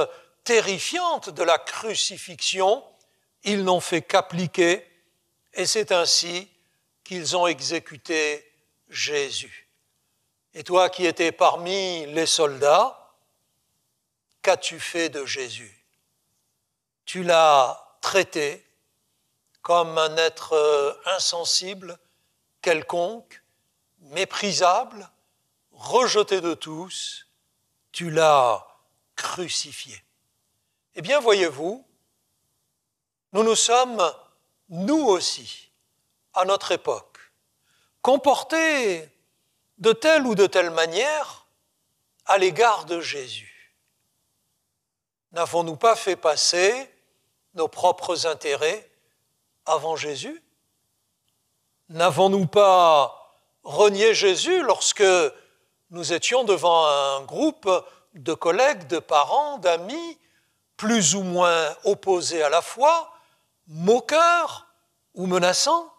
terrifiante 0.44 1.30
de 1.30 1.44
la 1.44 1.58
crucifixion, 1.58 2.84
ils 3.44 3.64
n'ont 3.64 3.80
fait 3.80 4.02
qu'appliquer, 4.02 4.86
et 5.54 5.66
c'est 5.66 5.92
ainsi 5.92 6.50
qu'ils 7.04 7.36
ont 7.36 7.48
exécuté 7.48 8.46
Jésus. 8.90 9.70
Et 10.54 10.64
toi 10.64 10.90
qui 10.90 11.06
étais 11.06 11.32
parmi 11.32 12.06
les 12.08 12.26
soldats, 12.26 13.16
qu'as-tu 14.42 14.80
fait 14.80 15.10
de 15.10 15.26
Jésus? 15.26 15.76
Tu 17.06 17.24
l'as 17.24 17.98
traité 18.02 18.66
comme 19.62 19.98
un 19.98 20.16
être 20.18 20.54
euh, 20.54 20.94
insensible, 21.06 21.98
quelconque, 22.62 23.44
méprisable, 24.02 25.10
rejeté 25.72 26.42
de 26.42 26.54
tous, 26.54 27.28
tu 27.92 28.10
l'as 28.10 28.66
crucifié. 29.16 30.02
Eh 30.96 31.02
bien, 31.02 31.20
voyez-vous, 31.20 31.86
nous 33.34 33.44
nous 33.44 33.56
sommes, 33.56 34.12
nous 34.70 35.06
aussi, 35.06 35.72
à 36.34 36.46
notre 36.46 36.72
époque, 36.72 37.18
comportés 38.02 39.10
de 39.78 39.92
telle 39.92 40.26
ou 40.26 40.36
de 40.36 40.48
telle 40.48 40.72
manière 40.72 41.46
à 42.26 42.38
l'égard 42.38 42.86
de 42.86 43.02
Jésus. 43.02 43.76
N'avons-nous 45.32 45.76
pas 45.76 45.96
fait 45.96 46.16
passer 46.16 46.90
nos 47.54 47.68
propres 47.68 48.26
intérêts 48.26 48.90
avant 49.66 49.96
Jésus? 49.96 50.42
N'avons-nous 51.90 52.48
pas 52.48 53.34
renié 53.64 54.14
Jésus 54.14 54.62
lorsque 54.64 55.04
nous 55.92 56.14
étions 56.14 56.44
devant 56.44 56.86
un 56.86 57.22
groupe 57.22 57.70
de 58.14 58.34
collègues, 58.34 58.88
de 58.88 59.00
parents, 59.00 59.58
d'amis 59.58 60.18
plus 60.78 61.16
ou 61.16 61.24
moins 61.24 61.76
opposés 61.84 62.42
à 62.42 62.50
la 62.50 62.62
foi, 62.62 63.12
moqueurs 63.70 64.68
ou 65.14 65.26
menaçants 65.26 65.94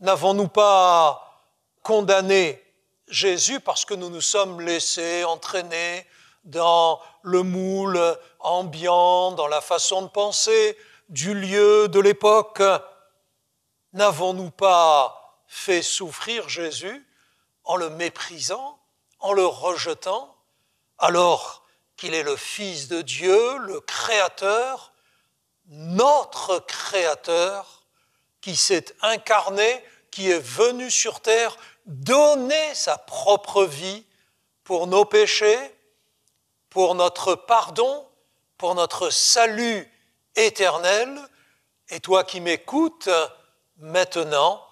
N'avons-nous 0.00 0.48
pas 0.48 1.44
condamné 1.82 2.62
Jésus 3.08 3.58
parce 3.58 3.84
que 3.84 3.94
nous 3.94 4.10
nous 4.10 4.20
sommes 4.20 4.60
laissés 4.60 5.24
entraîner 5.24 6.06
dans 6.44 7.00
le 7.22 7.42
moule 7.42 8.00
ambiant, 8.38 9.32
dans 9.32 9.48
la 9.48 9.60
façon 9.60 10.02
de 10.02 10.08
penser 10.08 10.78
du 11.08 11.34
lieu, 11.34 11.88
de 11.88 11.98
l'époque? 11.98 12.62
N'avons-nous 13.92 14.50
pas 14.50 15.42
fait 15.48 15.82
souffrir 15.82 16.48
Jésus 16.48 17.04
en 17.64 17.76
le 17.76 17.90
méprisant, 17.90 18.78
en 19.18 19.32
le 19.32 19.46
rejetant, 19.46 20.36
alors 20.98 21.64
qu'il 21.96 22.14
est 22.14 22.22
le 22.22 22.36
Fils 22.36 22.86
de 22.86 23.02
Dieu, 23.02 23.58
le 23.58 23.80
Créateur, 23.80 24.92
notre 25.68 26.58
Créateur, 26.60 27.82
qui 28.40 28.56
s'est 28.56 28.94
incarné, 29.02 29.84
qui 30.10 30.30
est 30.30 30.38
venu 30.38 30.90
sur 30.90 31.20
terre 31.20 31.56
donner 31.86 32.74
sa 32.74 32.98
propre 32.98 33.64
vie 33.64 34.04
pour 34.64 34.86
nos 34.86 35.04
péchés, 35.04 35.74
pour 36.70 36.94
notre 36.94 37.34
pardon, 37.34 38.06
pour 38.58 38.74
notre 38.74 39.10
salut 39.10 39.90
éternel. 40.36 41.18
Et 41.88 42.00
toi 42.00 42.24
qui 42.24 42.40
m'écoutes 42.40 43.08
maintenant, 43.78 44.64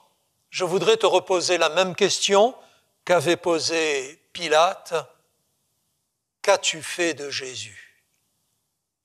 je 0.50 0.64
voudrais 0.64 0.96
te 0.96 1.06
reposer 1.06 1.58
la 1.58 1.70
même 1.70 1.94
question 1.94 2.54
qu'avait 3.04 3.36
posée 3.36 4.20
Pilate. 4.32 4.94
Qu'as-tu 6.42 6.82
fait 6.82 7.14
de 7.14 7.30
Jésus? 7.30 8.04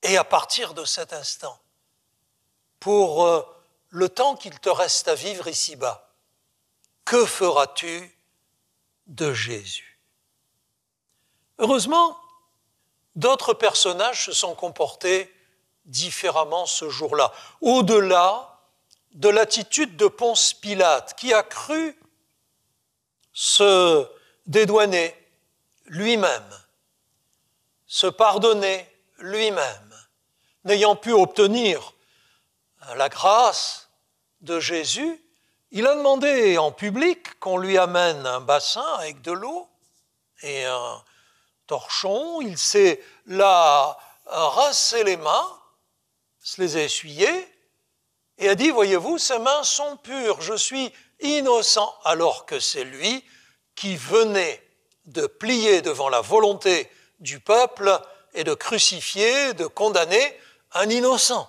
Et 0.03 0.17
à 0.17 0.23
partir 0.23 0.73
de 0.73 0.83
cet 0.83 1.13
instant, 1.13 1.60
pour 2.81 3.25
euh, 3.25 3.41
le 3.89 4.09
temps 4.09 4.35
qu'il 4.35 4.59
te 4.59 4.69
reste 4.69 5.07
à 5.07 5.15
vivre 5.15 5.47
ici-bas, 5.47 6.09
que 7.05 7.25
feras-tu 7.25 8.17
de 9.05 9.33
Jésus? 9.33 9.99
Heureusement, 11.59 12.17
d'autres 13.15 13.53
personnages 13.53 14.25
se 14.25 14.33
sont 14.33 14.55
comportés 14.55 15.33
différemment 15.85 16.65
ce 16.65 16.89
jour-là, 16.89 17.31
au-delà 17.61 18.59
de 19.13 19.29
l'attitude 19.29 19.95
de 19.95 20.07
Ponce 20.07 20.53
Pilate, 20.53 21.13
qui 21.15 21.33
a 21.33 21.43
cru 21.43 21.95
se 23.31 24.07
dédouaner 24.47 25.15
lui-même, 25.85 26.59
se 27.85 28.07
pardonner 28.07 28.89
lui-même, 29.19 29.95
n'ayant 30.63 30.95
pu 30.95 31.11
obtenir 31.11 31.93
la 32.95 33.09
grâce 33.09 33.89
de 34.41 34.59
Jésus, 34.59 35.23
il 35.71 35.87
a 35.87 35.95
demandé 35.95 36.57
en 36.57 36.71
public 36.71 37.39
qu'on 37.39 37.57
lui 37.57 37.77
amène 37.77 38.25
un 38.25 38.41
bassin 38.41 38.85
avec 38.99 39.21
de 39.21 39.31
l'eau 39.31 39.69
et 40.41 40.65
un 40.65 41.03
torchon. 41.67 42.41
Il 42.41 42.57
s'est 42.57 43.01
là 43.25 43.97
rincé 44.25 45.03
les 45.03 45.17
mains, 45.17 45.59
se 46.39 46.61
les 46.61 46.77
a 46.77 46.83
essuyées 46.83 47.47
et 48.37 48.49
a 48.49 48.55
dit, 48.55 48.71
voyez-vous, 48.71 49.17
ces 49.17 49.39
mains 49.39 49.63
sont 49.63 49.97
pures, 49.97 50.41
je 50.41 50.55
suis 50.55 50.91
innocent, 51.19 51.95
alors 52.03 52.45
que 52.45 52.59
c'est 52.59 52.83
lui 52.83 53.23
qui 53.75 53.95
venait 53.95 54.61
de 55.05 55.27
plier 55.27 55.81
devant 55.81 56.09
la 56.09 56.21
volonté 56.21 56.89
du 57.19 57.39
peuple 57.39 57.99
et 58.33 58.43
de 58.43 58.53
crucifier, 58.53 59.53
de 59.53 59.67
condamner 59.67 60.39
un 60.73 60.89
innocent. 60.89 61.47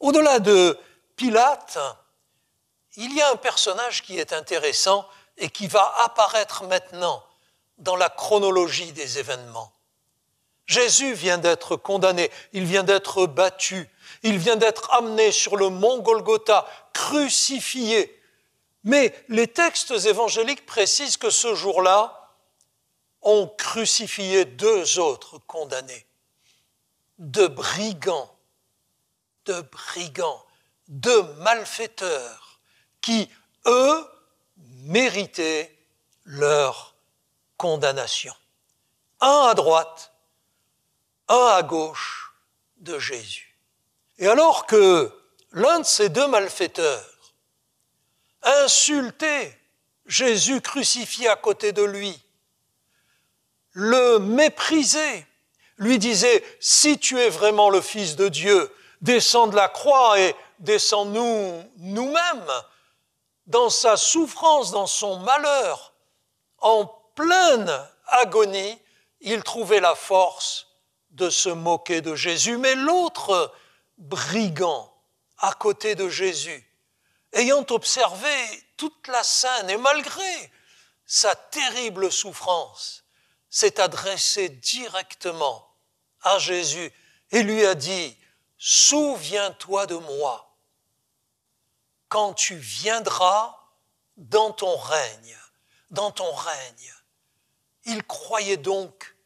Au-delà 0.00 0.38
de 0.38 0.78
Pilate, 1.16 1.78
il 2.96 3.14
y 3.14 3.22
a 3.22 3.30
un 3.30 3.36
personnage 3.36 4.02
qui 4.02 4.18
est 4.18 4.32
intéressant 4.32 5.08
et 5.38 5.50
qui 5.50 5.66
va 5.66 5.94
apparaître 6.04 6.64
maintenant 6.64 7.22
dans 7.78 7.96
la 7.96 8.08
chronologie 8.08 8.92
des 8.92 9.18
événements. 9.18 9.72
Jésus 10.66 11.12
vient 11.12 11.38
d'être 11.38 11.76
condamné, 11.76 12.30
il 12.52 12.64
vient 12.64 12.82
d'être 12.82 13.26
battu, 13.26 13.88
il 14.22 14.38
vient 14.38 14.56
d'être 14.56 14.92
amené 14.92 15.30
sur 15.30 15.56
le 15.56 15.68
mont 15.68 15.98
Golgotha, 15.98 16.66
crucifié. 16.92 18.20
Mais 18.82 19.14
les 19.28 19.46
textes 19.46 19.92
évangéliques 19.92 20.66
précisent 20.66 21.16
que 21.16 21.30
ce 21.30 21.54
jour-là, 21.54 22.32
on 23.22 23.46
crucifié 23.46 24.44
deux 24.44 24.98
autres 24.98 25.38
condamnés, 25.46 26.06
de 27.18 27.46
brigands, 27.46 28.35
de 29.46 29.60
brigands, 29.62 30.44
de 30.88 31.20
malfaiteurs, 31.40 32.60
qui, 33.00 33.30
eux, 33.66 34.06
méritaient 34.84 35.76
leur 36.24 36.94
condamnation. 37.56 38.34
Un 39.20 39.48
à 39.50 39.54
droite, 39.54 40.12
un 41.28 41.46
à 41.54 41.62
gauche 41.62 42.32
de 42.78 42.98
Jésus. 42.98 43.56
Et 44.18 44.28
alors 44.28 44.66
que 44.66 45.12
l'un 45.52 45.80
de 45.80 45.84
ces 45.84 46.08
deux 46.08 46.26
malfaiteurs 46.26 47.34
insultait 48.42 49.58
Jésus 50.06 50.60
crucifié 50.60 51.28
à 51.28 51.36
côté 51.36 51.72
de 51.72 51.82
lui, 51.82 52.22
le 53.72 54.18
méprisait, 54.18 55.26
lui 55.78 55.98
disait, 55.98 56.42
si 56.60 56.98
tu 56.98 57.18
es 57.18 57.28
vraiment 57.28 57.70
le 57.70 57.80
Fils 57.80 58.16
de 58.16 58.28
Dieu, 58.28 58.72
descends 59.00 59.46
de 59.46 59.56
la 59.56 59.68
croix 59.68 60.18
et 60.18 60.34
descends-nous 60.58 61.62
nous-mêmes 61.78 62.52
dans 63.46 63.70
sa 63.70 63.96
souffrance, 63.96 64.72
dans 64.72 64.86
son 64.86 65.20
malheur, 65.20 65.94
en 66.58 66.86
pleine 67.14 67.88
agonie, 68.06 68.80
il 69.20 69.42
trouvait 69.42 69.80
la 69.80 69.94
force 69.94 70.66
de 71.10 71.30
se 71.30 71.48
moquer 71.48 72.00
de 72.00 72.14
Jésus. 72.14 72.58
Mais 72.58 72.74
l'autre 72.74 73.52
brigand 73.98 74.92
à 75.38 75.52
côté 75.52 75.94
de 75.94 76.08
Jésus, 76.08 76.66
ayant 77.32 77.64
observé 77.70 78.64
toute 78.76 79.08
la 79.08 79.22
scène 79.22 79.70
et 79.70 79.76
malgré 79.76 80.52
sa 81.06 81.34
terrible 81.34 82.10
souffrance, 82.10 83.04
s'est 83.48 83.80
adressé 83.80 84.48
directement 84.48 85.66
à 86.22 86.38
Jésus 86.38 86.92
et 87.30 87.42
lui 87.42 87.64
a 87.64 87.74
dit, 87.74 88.16
Souviens-toi 88.58 89.86
de 89.86 89.96
moi 89.96 90.56
quand 92.08 92.34
tu 92.34 92.56
viendras 92.56 93.58
dans 94.16 94.52
ton 94.52 94.76
règne, 94.76 95.38
dans 95.90 96.10
ton 96.10 96.32
règne. 96.32 96.94
Il 97.84 98.02
croyait 98.04 98.56
donc 98.56 99.16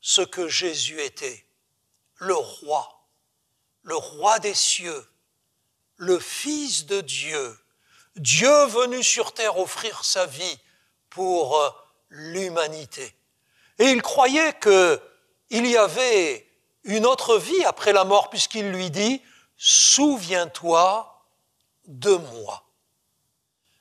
ce 0.00 0.20
que 0.20 0.48
Jésus 0.48 1.00
était, 1.00 1.46
le 2.16 2.34
roi, 2.34 3.06
le 3.82 3.96
roi 3.96 4.38
des 4.38 4.54
cieux, 4.54 5.06
le 5.96 6.18
Fils 6.18 6.86
de 6.86 7.00
Dieu, 7.00 7.58
Dieu 8.16 8.66
venu 8.66 9.02
sur 9.02 9.32
terre 9.32 9.58
offrir 9.58 10.04
sa 10.04 10.26
vie 10.26 10.58
pour 11.10 11.58
euh, 11.58 11.70
l'humanité. 12.10 13.14
Et 13.78 13.90
il 13.90 14.02
croyait 14.02 14.58
qu'il 14.60 15.66
y 15.66 15.76
avait 15.76 16.46
une 16.84 17.06
autre 17.06 17.38
vie 17.38 17.64
après 17.64 17.92
la 17.92 18.04
mort, 18.04 18.30
puisqu'il 18.30 18.70
lui 18.70 18.90
dit, 18.90 19.22
Souviens-toi 19.56 21.24
de 21.86 22.14
moi. 22.14 22.64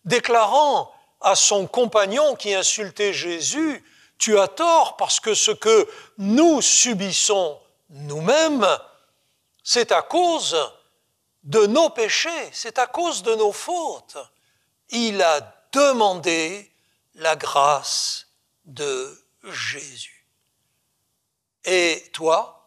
Déclarant 0.06 0.94
à 1.22 1.36
son 1.36 1.68
compagnon 1.68 2.36
qui 2.36 2.54
insultait 2.54 3.14
Jésus, 3.14 3.84
Tu 4.18 4.40
as 4.40 4.48
tort 4.48 4.98
parce 4.98 5.20
que 5.20 5.34
ce 5.34 5.52
que 5.52 5.90
nous 6.18 6.62
subissons 6.62 7.60
nous-mêmes, 7.90 8.68
c'est 9.64 9.92
à 9.92 10.02
cause 10.02 10.58
de 11.44 11.66
nos 11.66 11.90
péchés, 11.90 12.50
c'est 12.52 12.80
à 12.80 12.88
cause 12.88 13.24
de 13.24 13.36
nos 13.36 13.52
fautes. 13.52 14.18
Il 14.90 15.22
a 15.22 15.42
demandé 15.72 16.72
la 17.16 17.36
grâce 17.36 18.28
de 18.66 19.26
Jésus. 19.44 20.28
Et 21.66 22.10
toi, 22.14 22.63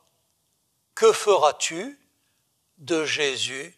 que 0.97 1.13
feras-tu 1.13 2.01
de 2.79 3.05
Jésus? 3.05 3.73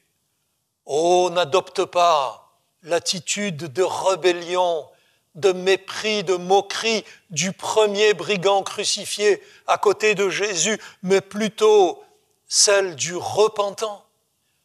Oh, 0.86 1.28
n'adopte 1.30 1.84
pas 1.84 2.54
l'attitude 2.82 3.56
de 3.56 3.82
rébellion, 3.82 4.88
de 5.34 5.52
mépris, 5.52 6.22
de 6.22 6.36
moquerie 6.36 7.04
du 7.30 7.52
premier 7.52 8.14
brigand 8.14 8.62
crucifié 8.62 9.42
à 9.66 9.76
côté 9.76 10.14
de 10.14 10.30
Jésus, 10.30 10.80
mais 11.02 11.20
plutôt 11.20 12.02
celle 12.46 12.94
du 12.94 13.16
repentant, 13.16 14.06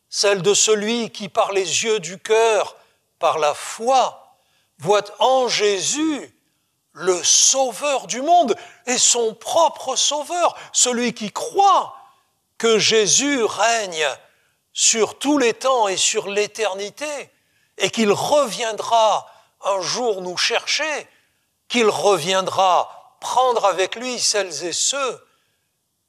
celle 0.08 0.44
de 0.44 0.54
celui 0.54 1.10
qui, 1.10 1.30
par 1.30 1.52
les 1.52 1.84
yeux 1.84 2.00
du 2.00 2.20
cœur, 2.20 2.78
par 3.18 3.40
la 3.40 3.56
foi, 3.56 4.38
voit 4.78 5.04
en 5.20 5.48
Jésus 5.48 6.34
le 6.92 7.22
Sauveur 7.24 8.06
du 8.06 8.22
monde 8.22 8.56
et 8.86 9.00
son 9.00 9.34
propre 9.34 9.96
Sauveur, 9.96 10.56
celui 10.72 11.14
qui 11.14 11.32
croit 11.32 11.96
que 12.58 12.80
Jésus 12.80 13.44
règne 13.44 14.08
sur 14.74 15.20
tous 15.20 15.38
les 15.38 15.54
temps 15.54 15.88
et 15.88 15.98
sur 15.98 16.28
l'éternité, 16.28 17.30
et 17.78 17.90
qu'il 17.90 18.12
reviendra 18.12 19.28
un 19.64 19.82
jour 19.82 20.22
nous 20.22 20.38
chercher, 20.38 21.08
qu'il 21.68 21.88
reviendra 21.88 23.18
prendre 23.20 23.66
avec 23.66 23.96
lui 23.96 24.20
celles 24.20 24.66
et 24.66 24.74
ceux 24.74 25.28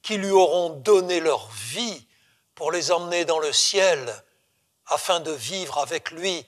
qui 0.01 0.17
lui 0.17 0.31
auront 0.31 0.69
donné 0.69 1.19
leur 1.19 1.49
vie 1.49 2.05
pour 2.53 2.71
les 2.71 2.91
emmener 2.91 3.25
dans 3.25 3.39
le 3.39 3.51
ciel, 3.51 4.23
afin 4.87 5.19
de 5.19 5.31
vivre 5.31 5.79
avec 5.79 6.11
lui 6.11 6.45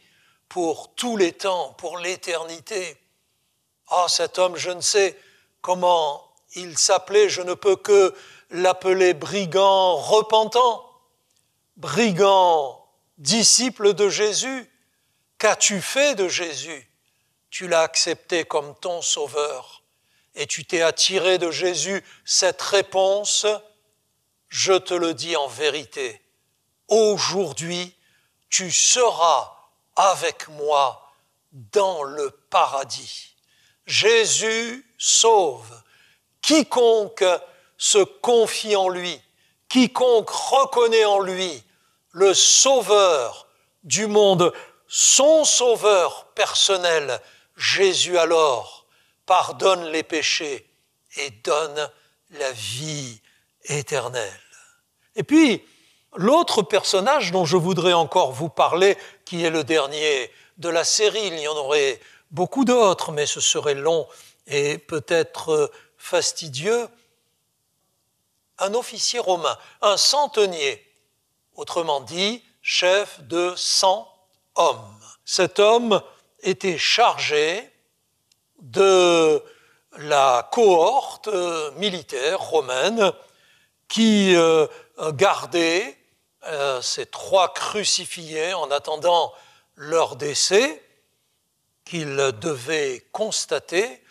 pour 0.49 0.93
tous 0.95 1.17
les 1.17 1.33
temps, 1.33 1.73
pour 1.73 1.97
l'éternité. 1.97 2.97
Ah, 3.89 4.05
cet 4.07 4.37
homme, 4.37 4.55
je 4.55 4.71
ne 4.71 4.81
sais 4.81 5.19
comment 5.61 6.23
il 6.55 6.77
s'appelait, 6.77 7.29
je 7.29 7.41
ne 7.41 7.53
peux 7.53 7.75
que 7.75 8.13
l'appeler 8.49 9.13
brigand 9.13 9.97
repentant, 9.97 10.85
brigand 11.75 12.85
disciple 13.17 13.93
de 13.93 14.09
Jésus. 14.09 14.71
Qu'as-tu 15.37 15.81
fait 15.81 16.15
de 16.15 16.27
Jésus? 16.27 16.91
Tu 17.49 17.67
l'as 17.67 17.81
accepté 17.81 18.43
comme 18.45 18.75
ton 18.79 19.01
sauveur 19.01 19.83
et 20.35 20.45
tu 20.45 20.65
t'es 20.65 20.81
attiré 20.81 21.37
de 21.37 21.51
Jésus 21.51 22.03
cette 22.23 22.61
réponse, 22.61 23.45
je 24.49 24.73
te 24.73 24.93
le 24.93 25.13
dis 25.13 25.35
en 25.35 25.47
vérité, 25.47 26.21
aujourd'hui 26.87 27.95
tu 28.49 28.71
seras 28.71 29.53
avec 29.95 30.47
moi 30.49 31.11
dans 31.51 32.03
le 32.03 32.29
paradis. 32.49 33.35
Jésus 33.87 34.85
sauve 34.97 35.81
quiconque 36.41 37.25
se 37.77 37.99
confie 37.99 38.75
en 38.75 38.89
lui, 38.89 39.19
quiconque 39.69 40.29
reconnaît 40.29 41.05
en 41.05 41.19
lui 41.19 41.63
le 42.11 42.33
sauveur 42.33 43.47
du 43.83 44.07
monde, 44.07 44.53
son 44.87 45.43
sauveur 45.43 46.25
personnel, 46.35 47.19
Jésus 47.55 48.17
alors 48.17 48.85
pardonne 49.25 49.85
les 49.85 50.03
péchés 50.03 50.65
et 51.17 51.31
donne 51.43 51.89
la 52.31 52.51
vie 52.51 53.21
éternelle. 53.65 54.41
Et 55.15 55.23
puis, 55.23 55.63
l'autre 56.15 56.61
personnage 56.61 57.31
dont 57.31 57.45
je 57.45 57.57
voudrais 57.57 57.93
encore 57.93 58.31
vous 58.31 58.49
parler, 58.49 58.97
qui 59.25 59.43
est 59.43 59.49
le 59.49 59.63
dernier 59.63 60.31
de 60.57 60.69
la 60.69 60.83
série, 60.83 61.27
il 61.27 61.39
y 61.39 61.47
en 61.47 61.55
aurait 61.55 61.99
beaucoup 62.31 62.65
d'autres, 62.65 63.11
mais 63.11 63.25
ce 63.25 63.41
serait 63.41 63.75
long 63.75 64.07
et 64.47 64.77
peut-être 64.77 65.71
fastidieux, 65.97 66.87
un 68.59 68.73
officier 68.73 69.19
romain, 69.19 69.57
un 69.81 69.97
centenier, 69.97 70.85
autrement 71.55 72.01
dit, 72.01 72.43
chef 72.61 73.21
de 73.21 73.53
cent 73.55 74.11
hommes. 74.55 74.99
Cet 75.25 75.59
homme 75.59 76.01
était 76.41 76.77
chargé 76.77 77.71
de 78.59 79.43
la 79.97 80.49
cohorte 80.51 81.29
militaire 81.77 82.39
romaine 82.39 83.11
qui 83.87 84.35
euh, 84.35 84.67
gardait 85.13 85.97
euh, 86.45 86.81
ces 86.81 87.05
trois 87.05 87.53
crucifiés 87.53 88.53
en 88.53 88.69
attendant 88.71 89.33
leur 89.75 90.15
décès 90.15 90.83
qu'il 91.85 92.15
devait 92.41 93.05
constater 93.11 94.03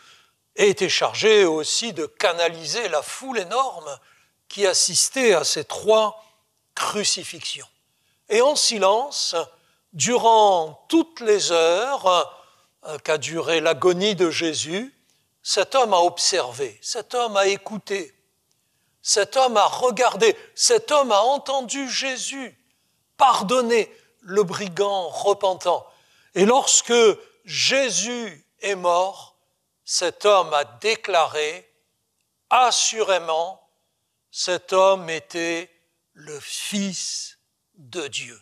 et 0.57 0.69
était 0.69 0.89
chargé 0.89 1.45
aussi 1.45 1.93
de 1.93 2.07
canaliser 2.07 2.89
la 2.89 3.03
foule 3.03 3.39
énorme 3.39 3.99
qui 4.49 4.67
assistait 4.67 5.35
à 5.35 5.45
ces 5.45 5.65
trois 5.65 6.25
crucifixions. 6.75 7.69
Et 8.29 8.41
en 8.41 8.57
silence, 8.57 9.35
durant 9.93 10.85
toutes 10.89 11.21
les 11.21 11.53
heures 11.53 12.07
euh, 12.87 12.99
qu'a 12.99 13.19
duré 13.19 13.61
l'agonie 13.61 14.15
de 14.15 14.31
Jésus, 14.31 14.95
cet 15.43 15.75
homme 15.75 15.95
a 15.95 16.01
observé, 16.01 16.79
cet 16.83 17.15
homme 17.15 17.37
a 17.37 17.47
écouté, 17.47 18.13
cet 19.01 19.37
homme 19.37 19.57
a 19.57 19.67
regardé, 19.67 20.37
cet 20.55 20.91
homme 20.91 21.13
a 21.13 21.21
entendu 21.21 21.89
Jésus 21.89 22.59
pardonner 23.17 23.91
le 24.21 24.43
brigand 24.43 25.09
repentant. 25.09 25.87
Et 26.35 26.45
lorsque 26.45 26.93
Jésus 27.45 28.45
est 28.61 28.75
mort, 28.75 29.37
cet 29.85 30.25
homme 30.25 30.53
a 30.53 30.65
déclaré 30.65 31.71
assurément, 32.51 33.66
cet 34.39 34.75
homme 34.75 35.09
était 35.09 35.71
le 36.13 36.39
Fils 36.41 37.39
de 37.73 38.07
Dieu. 38.07 38.39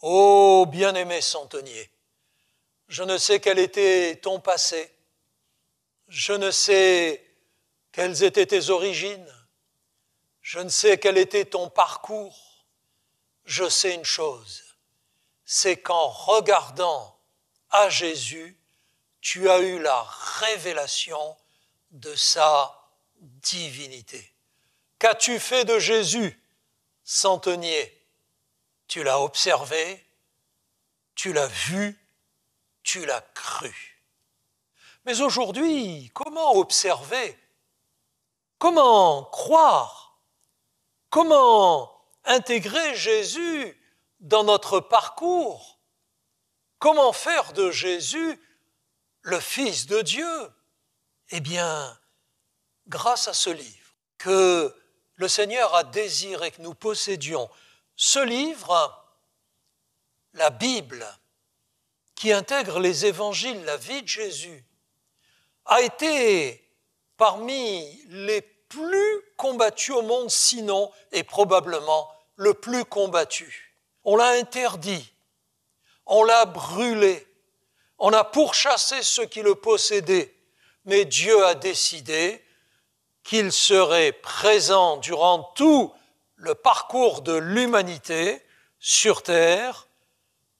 Ô 0.00 0.66
bien-aimé 0.66 1.20
centenier, 1.20 1.88
je 2.88 3.04
ne 3.04 3.16
sais 3.16 3.38
quel 3.38 3.60
était 3.60 4.16
ton 4.16 4.40
passé, 4.40 4.92
je 6.08 6.32
ne 6.32 6.50
sais 6.50 7.24
quelles 7.92 8.24
étaient 8.24 8.46
tes 8.46 8.70
origines, 8.70 9.32
je 10.40 10.58
ne 10.58 10.68
sais 10.68 10.98
quel 10.98 11.16
était 11.16 11.44
ton 11.44 11.70
parcours, 11.70 12.66
je 13.44 13.68
sais 13.68 13.94
une 13.94 14.04
chose, 14.04 14.64
c'est 15.44 15.76
qu'en 15.76 16.08
regardant 16.08 17.16
à 17.70 17.88
Jésus, 17.88 18.58
tu 19.20 19.48
as 19.48 19.60
eu 19.60 19.80
la 19.80 20.02
révélation 20.02 21.36
de 21.92 22.16
sa 22.16 22.90
divinité. 23.20 24.31
Qu'as-tu 25.02 25.40
fait 25.40 25.64
de 25.64 25.80
Jésus, 25.80 26.40
centenier? 27.02 28.00
Tu 28.86 29.02
l'as 29.02 29.18
observé, 29.18 30.00
tu 31.16 31.32
l'as 31.32 31.48
vu, 31.48 31.98
tu 32.84 33.04
l'as 33.04 33.20
cru. 33.34 33.74
Mais 35.04 35.20
aujourd'hui, 35.20 36.08
comment 36.14 36.52
observer? 36.52 37.36
Comment 38.58 39.24
croire? 39.24 40.20
Comment 41.10 42.00
intégrer 42.24 42.94
Jésus 42.94 43.76
dans 44.20 44.44
notre 44.44 44.78
parcours? 44.78 45.80
Comment 46.78 47.12
faire 47.12 47.52
de 47.54 47.72
Jésus 47.72 48.40
le 49.22 49.40
Fils 49.40 49.86
de 49.86 50.00
Dieu? 50.00 50.52
Eh 51.30 51.40
bien, 51.40 51.98
grâce 52.86 53.26
à 53.26 53.34
ce 53.34 53.50
livre 53.50 53.96
que 54.16 54.72
le 55.16 55.28
Seigneur 55.28 55.74
a 55.74 55.84
désiré 55.84 56.50
que 56.50 56.62
nous 56.62 56.74
possédions, 56.74 57.48
ce 57.96 58.18
livre, 58.18 58.98
la 60.34 60.50
Bible, 60.50 61.06
qui 62.14 62.32
intègre 62.32 62.78
les 62.78 63.06
évangiles, 63.06 63.64
la 63.64 63.76
vie 63.76 64.02
de 64.02 64.08
Jésus, 64.08 64.64
a 65.64 65.80
été 65.82 66.62
parmi 67.16 68.04
les 68.08 68.42
plus 68.42 69.22
combattus 69.36 69.94
au 69.94 70.02
monde, 70.02 70.30
sinon 70.30 70.90
et 71.12 71.24
probablement 71.24 72.10
le 72.36 72.54
plus 72.54 72.84
combattu. 72.84 73.76
On 74.04 74.16
l'a 74.16 74.30
interdit, 74.30 75.12
on 76.06 76.24
l'a 76.24 76.46
brûlé, 76.46 77.26
on 77.98 78.12
a 78.12 78.24
pourchassé 78.24 79.02
ceux 79.02 79.26
qui 79.26 79.42
le 79.42 79.54
possédaient, 79.54 80.34
mais 80.84 81.04
Dieu 81.04 81.44
a 81.44 81.54
décidé 81.54 82.42
qu'il 83.24 83.52
serait 83.52 84.12
présent 84.12 84.96
durant 84.98 85.42
tout 85.54 85.92
le 86.36 86.54
parcours 86.54 87.22
de 87.22 87.34
l'humanité 87.34 88.42
sur 88.78 89.22
terre 89.22 89.86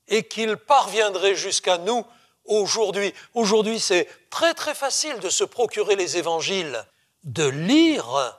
et 0.09 0.27
qu'il 0.29 0.57
parviendrait 0.57 1.35
jusqu'à 1.35 1.79
nous 1.79 2.07
aujourd'hui. 2.45 3.13
Aujourd'hui, 3.35 3.81
c'est 3.81 4.09
très 4.31 4.55
très 4.55 4.75
facile 4.75 5.19
de 5.21 5.31
se 5.31 5.45
procurer 5.45 5.97
les 5.97 6.19
évangiles, 6.19 6.87
de 7.25 7.47
lire 7.47 8.39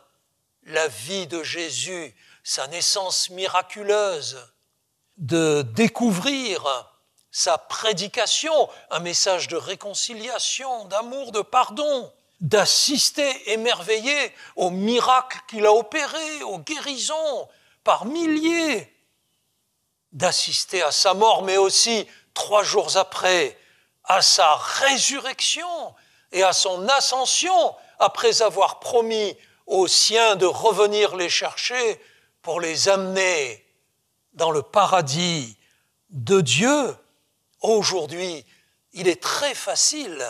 la 0.64 0.88
vie 0.88 1.28
de 1.28 1.44
Jésus, 1.44 2.16
sa 2.44 2.68
naissance 2.68 3.30
miraculeuse, 3.30 4.40
de 5.18 5.62
découvrir 5.62 6.90
sa 7.32 7.58
prédication, 7.58 8.70
un 8.92 9.00
message 9.00 9.48
de 9.48 9.58
réconciliation, 9.58 10.86
d'amour, 10.86 11.32
de 11.32 11.42
pardon, 11.42 12.12
d'assister 12.44 13.52
émerveillé 13.52 14.34
aux 14.58 14.70
miracles 14.70 15.40
qu'il 15.48 15.66
a 15.66 15.72
opérés, 15.72 16.44
aux 16.44 16.60
guérisons 16.60 17.48
par 17.86 18.06
milliers, 18.06 18.94
d'assister 20.12 20.84
à 20.84 20.92
sa 20.92 21.14
mort, 21.14 21.44
mais 21.44 21.58
aussi 21.58 22.06
trois 22.34 22.64
jours 22.64 22.98
après 22.98 23.58
à 24.04 24.22
sa 24.22 24.56
résurrection 24.56 25.96
et 26.34 26.44
à 26.44 26.52
son 26.52 26.88
ascension 26.90 27.76
après 27.98 28.42
avoir 28.42 28.80
promis 28.80 29.36
aux 29.66 29.88
siens 29.88 30.36
de 30.36 30.46
revenir 30.46 31.16
les 31.16 31.30
chercher 31.30 32.02
pour 32.42 32.60
les 32.60 32.90
amener 32.90 33.66
dans 34.34 34.52
le 34.52 34.62
paradis 34.62 35.58
de 36.10 36.42
Dieu. 36.42 36.98
Aujourd'hui, 37.62 38.46
il 38.92 39.08
est 39.08 39.22
très 39.22 39.56
facile 39.56 40.22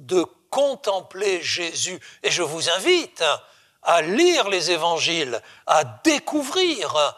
de 0.00 0.24
contempler 0.50 1.40
Jésus 1.42 2.00
et 2.22 2.30
je 2.30 2.42
vous 2.42 2.68
invite 2.70 3.22
à 3.82 4.02
lire 4.02 4.48
les 4.48 4.70
évangiles, 4.72 5.40
à 5.66 5.84
découvrir 5.84 7.16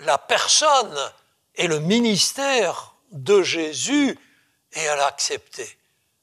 la 0.00 0.18
personne 0.18 1.12
et 1.56 1.66
le 1.66 1.80
ministère 1.80 2.94
de 3.10 3.42
Jésus 3.42 4.18
et 4.72 4.88
à 4.88 4.96
l'accepter, 4.96 5.78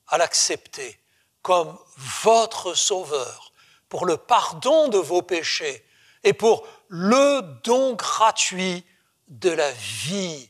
à 0.07 0.17
l'accepter 0.17 0.99
comme 1.41 1.77
votre 1.97 2.73
sauveur 2.73 3.51
pour 3.89 4.05
le 4.05 4.17
pardon 4.17 4.87
de 4.87 4.97
vos 4.97 5.21
péchés 5.21 5.85
et 6.23 6.33
pour 6.33 6.67
le 6.87 7.41
don 7.63 7.93
gratuit 7.93 8.85
de 9.27 9.49
la 9.49 9.71
vie 9.71 10.49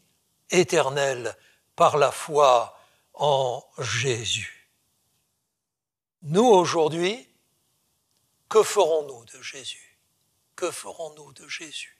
éternelle 0.49 1.35
par 1.75 1.97
la 1.97 2.11
foi 2.11 2.77
en 3.13 3.63
Jésus. 3.79 4.56
Nous, 6.23 6.45
aujourd'hui, 6.45 7.27
que 8.49 8.63
ferons-nous 8.63 9.25
de 9.25 9.41
Jésus? 9.41 9.97
Que 10.55 10.71
ferons-nous 10.71 11.33
de 11.33 11.47
Jésus? 11.47 11.97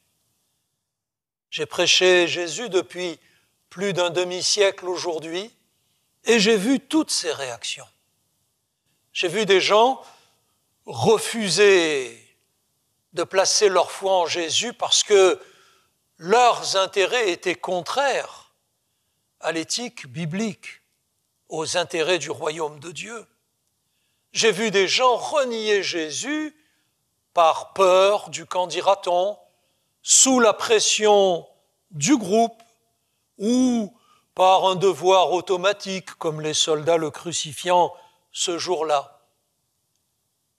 J'ai 1.50 1.66
prêché 1.66 2.28
Jésus 2.28 2.70
depuis 2.70 3.20
plus 3.70 3.94
d'un 3.94 4.10
demi-siècle 4.10 4.88
aujourd'hui 4.88 5.54
et 6.24 6.40
j'ai 6.40 6.58
vu 6.58 6.80
toutes 6.80 7.12
ces 7.12 7.32
réactions. 7.32 7.88
J'ai 9.14 9.28
vu 9.28 9.46
des 9.46 9.62
gens 9.62 10.02
refuser 10.86 12.24
de 13.14 13.24
placer 13.24 13.70
leur 13.70 13.92
foi 13.92 14.14
en 14.14 14.26
Jésus 14.26 14.74
parce 14.74 15.04
que 15.04 15.42
leurs 16.18 16.76
intérêts 16.76 17.32
étaient 17.32 17.56
contraires 17.56 18.54
à 19.40 19.52
l'éthique 19.52 20.08
biblique, 20.08 20.82
aux 21.50 21.78
intérêts 21.78 22.20
du 22.20 22.32
royaume 22.32 22.80
de 22.80 22.92
Dieu. 22.92 23.26
J'ai 24.34 24.52
vu 24.52 24.72
des 24.72 24.88
gens 24.88 25.16
renier 25.16 25.84
Jésus 25.84 26.56
par 27.34 27.74
peur 27.74 28.30
du 28.30 28.46
qu'en 28.46 28.68
dira-t-on, 28.68 29.38
sous 30.02 30.40
la 30.40 30.54
pression 30.54 31.48
du 31.92 32.18
groupe 32.18 32.62
ou 33.38 33.94
par 34.36 34.66
un 34.66 34.76
devoir 34.76 35.32
automatique 35.32 36.12
comme 36.16 36.42
les 36.42 36.54
soldats 36.54 36.98
le 36.98 37.12
crucifiant 37.12 37.94
ce 38.32 38.58
jour-là. 38.58 39.22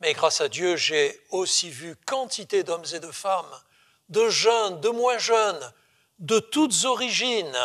Mais 0.00 0.12
grâce 0.12 0.40
à 0.40 0.48
Dieu, 0.48 0.76
j'ai 0.76 1.20
aussi 1.30 1.70
vu 1.70 1.96
quantité 2.06 2.62
d'hommes 2.62 2.84
et 2.92 3.00
de 3.00 3.10
femmes, 3.10 3.60
de 4.08 4.28
jeunes, 4.28 4.80
de 4.80 4.88
moins 4.88 5.18
jeunes, 5.18 5.72
de 6.18 6.38
toutes 6.38 6.84
origines, 6.84 7.58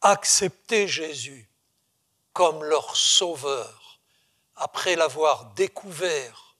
accepter 0.00 0.88
Jésus 0.88 1.48
comme 2.32 2.64
leur 2.64 2.96
sauveur, 2.96 3.81
après 4.62 4.94
l'avoir 4.94 5.46
découvert, 5.56 6.54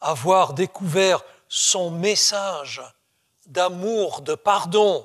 avoir 0.00 0.52
découvert 0.52 1.24
son 1.48 1.90
message 1.90 2.80
d'amour, 3.46 4.20
de 4.20 4.36
pardon, 4.36 5.04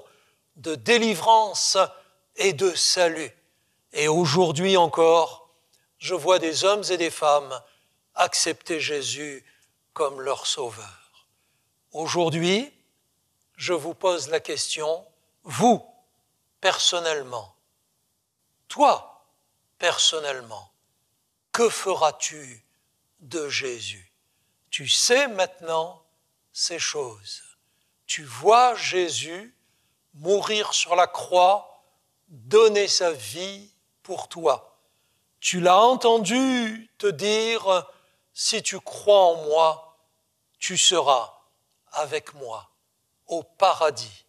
de 0.55 0.75
délivrance 0.75 1.75
et 2.35 2.53
de 2.53 2.75
salut. 2.75 3.31
Et 3.93 4.07
aujourd'hui 4.07 4.77
encore, 4.77 5.49
je 5.97 6.13
vois 6.13 6.37
des 6.37 6.65
hommes 6.65 6.83
et 6.91 6.97
des 6.97 7.09
femmes 7.09 7.59
accepter 8.13 8.79
Jésus 8.79 9.43
comme 9.93 10.21
leur 10.21 10.45
sauveur. 10.45 11.25
Aujourd'hui, 11.93 12.71
je 13.55 13.73
vous 13.73 13.95
pose 13.95 14.29
la 14.29 14.39
question, 14.39 15.03
vous, 15.43 15.83
personnellement, 16.61 17.55
toi, 18.67 19.25
personnellement, 19.79 20.72
que 21.53 21.69
feras-tu 21.69 22.65
de 23.19 23.47
Jésus? 23.47 24.11
Tu 24.69 24.89
sais 24.89 25.27
maintenant 25.27 26.03
ces 26.51 26.79
choses. 26.79 27.43
Tu 28.07 28.23
vois 28.23 28.75
Jésus 28.75 29.55
mourir 30.15 30.73
sur 30.73 30.95
la 30.95 31.07
croix, 31.07 31.83
donner 32.27 32.87
sa 32.87 33.11
vie 33.11 33.71
pour 34.01 34.27
toi. 34.27 34.77
Tu 35.39 35.61
l'as 35.61 35.79
entendu 35.79 36.89
te 36.97 37.07
dire, 37.07 37.87
si 38.33 38.63
tu 38.63 38.79
crois 38.79 39.25
en 39.25 39.35
moi, 39.45 39.97
tu 40.57 40.77
seras 40.77 41.39
avec 41.91 42.33
moi 42.33 42.69
au 43.27 43.43
paradis. 43.43 44.25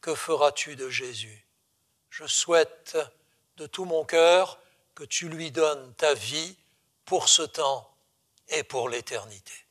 Que 0.00 0.14
feras-tu 0.14 0.76
de 0.76 0.90
Jésus? 0.90 1.46
Je 2.10 2.26
souhaite 2.26 2.98
de 3.56 3.66
tout 3.66 3.84
mon 3.84 4.04
cœur 4.04 4.58
que 4.98 5.04
tu 5.04 5.28
lui 5.28 5.52
donnes 5.52 5.94
ta 5.94 6.12
vie 6.14 6.56
pour 7.04 7.28
ce 7.28 7.42
temps 7.42 7.88
et 8.48 8.64
pour 8.64 8.88
l'éternité. 8.88 9.67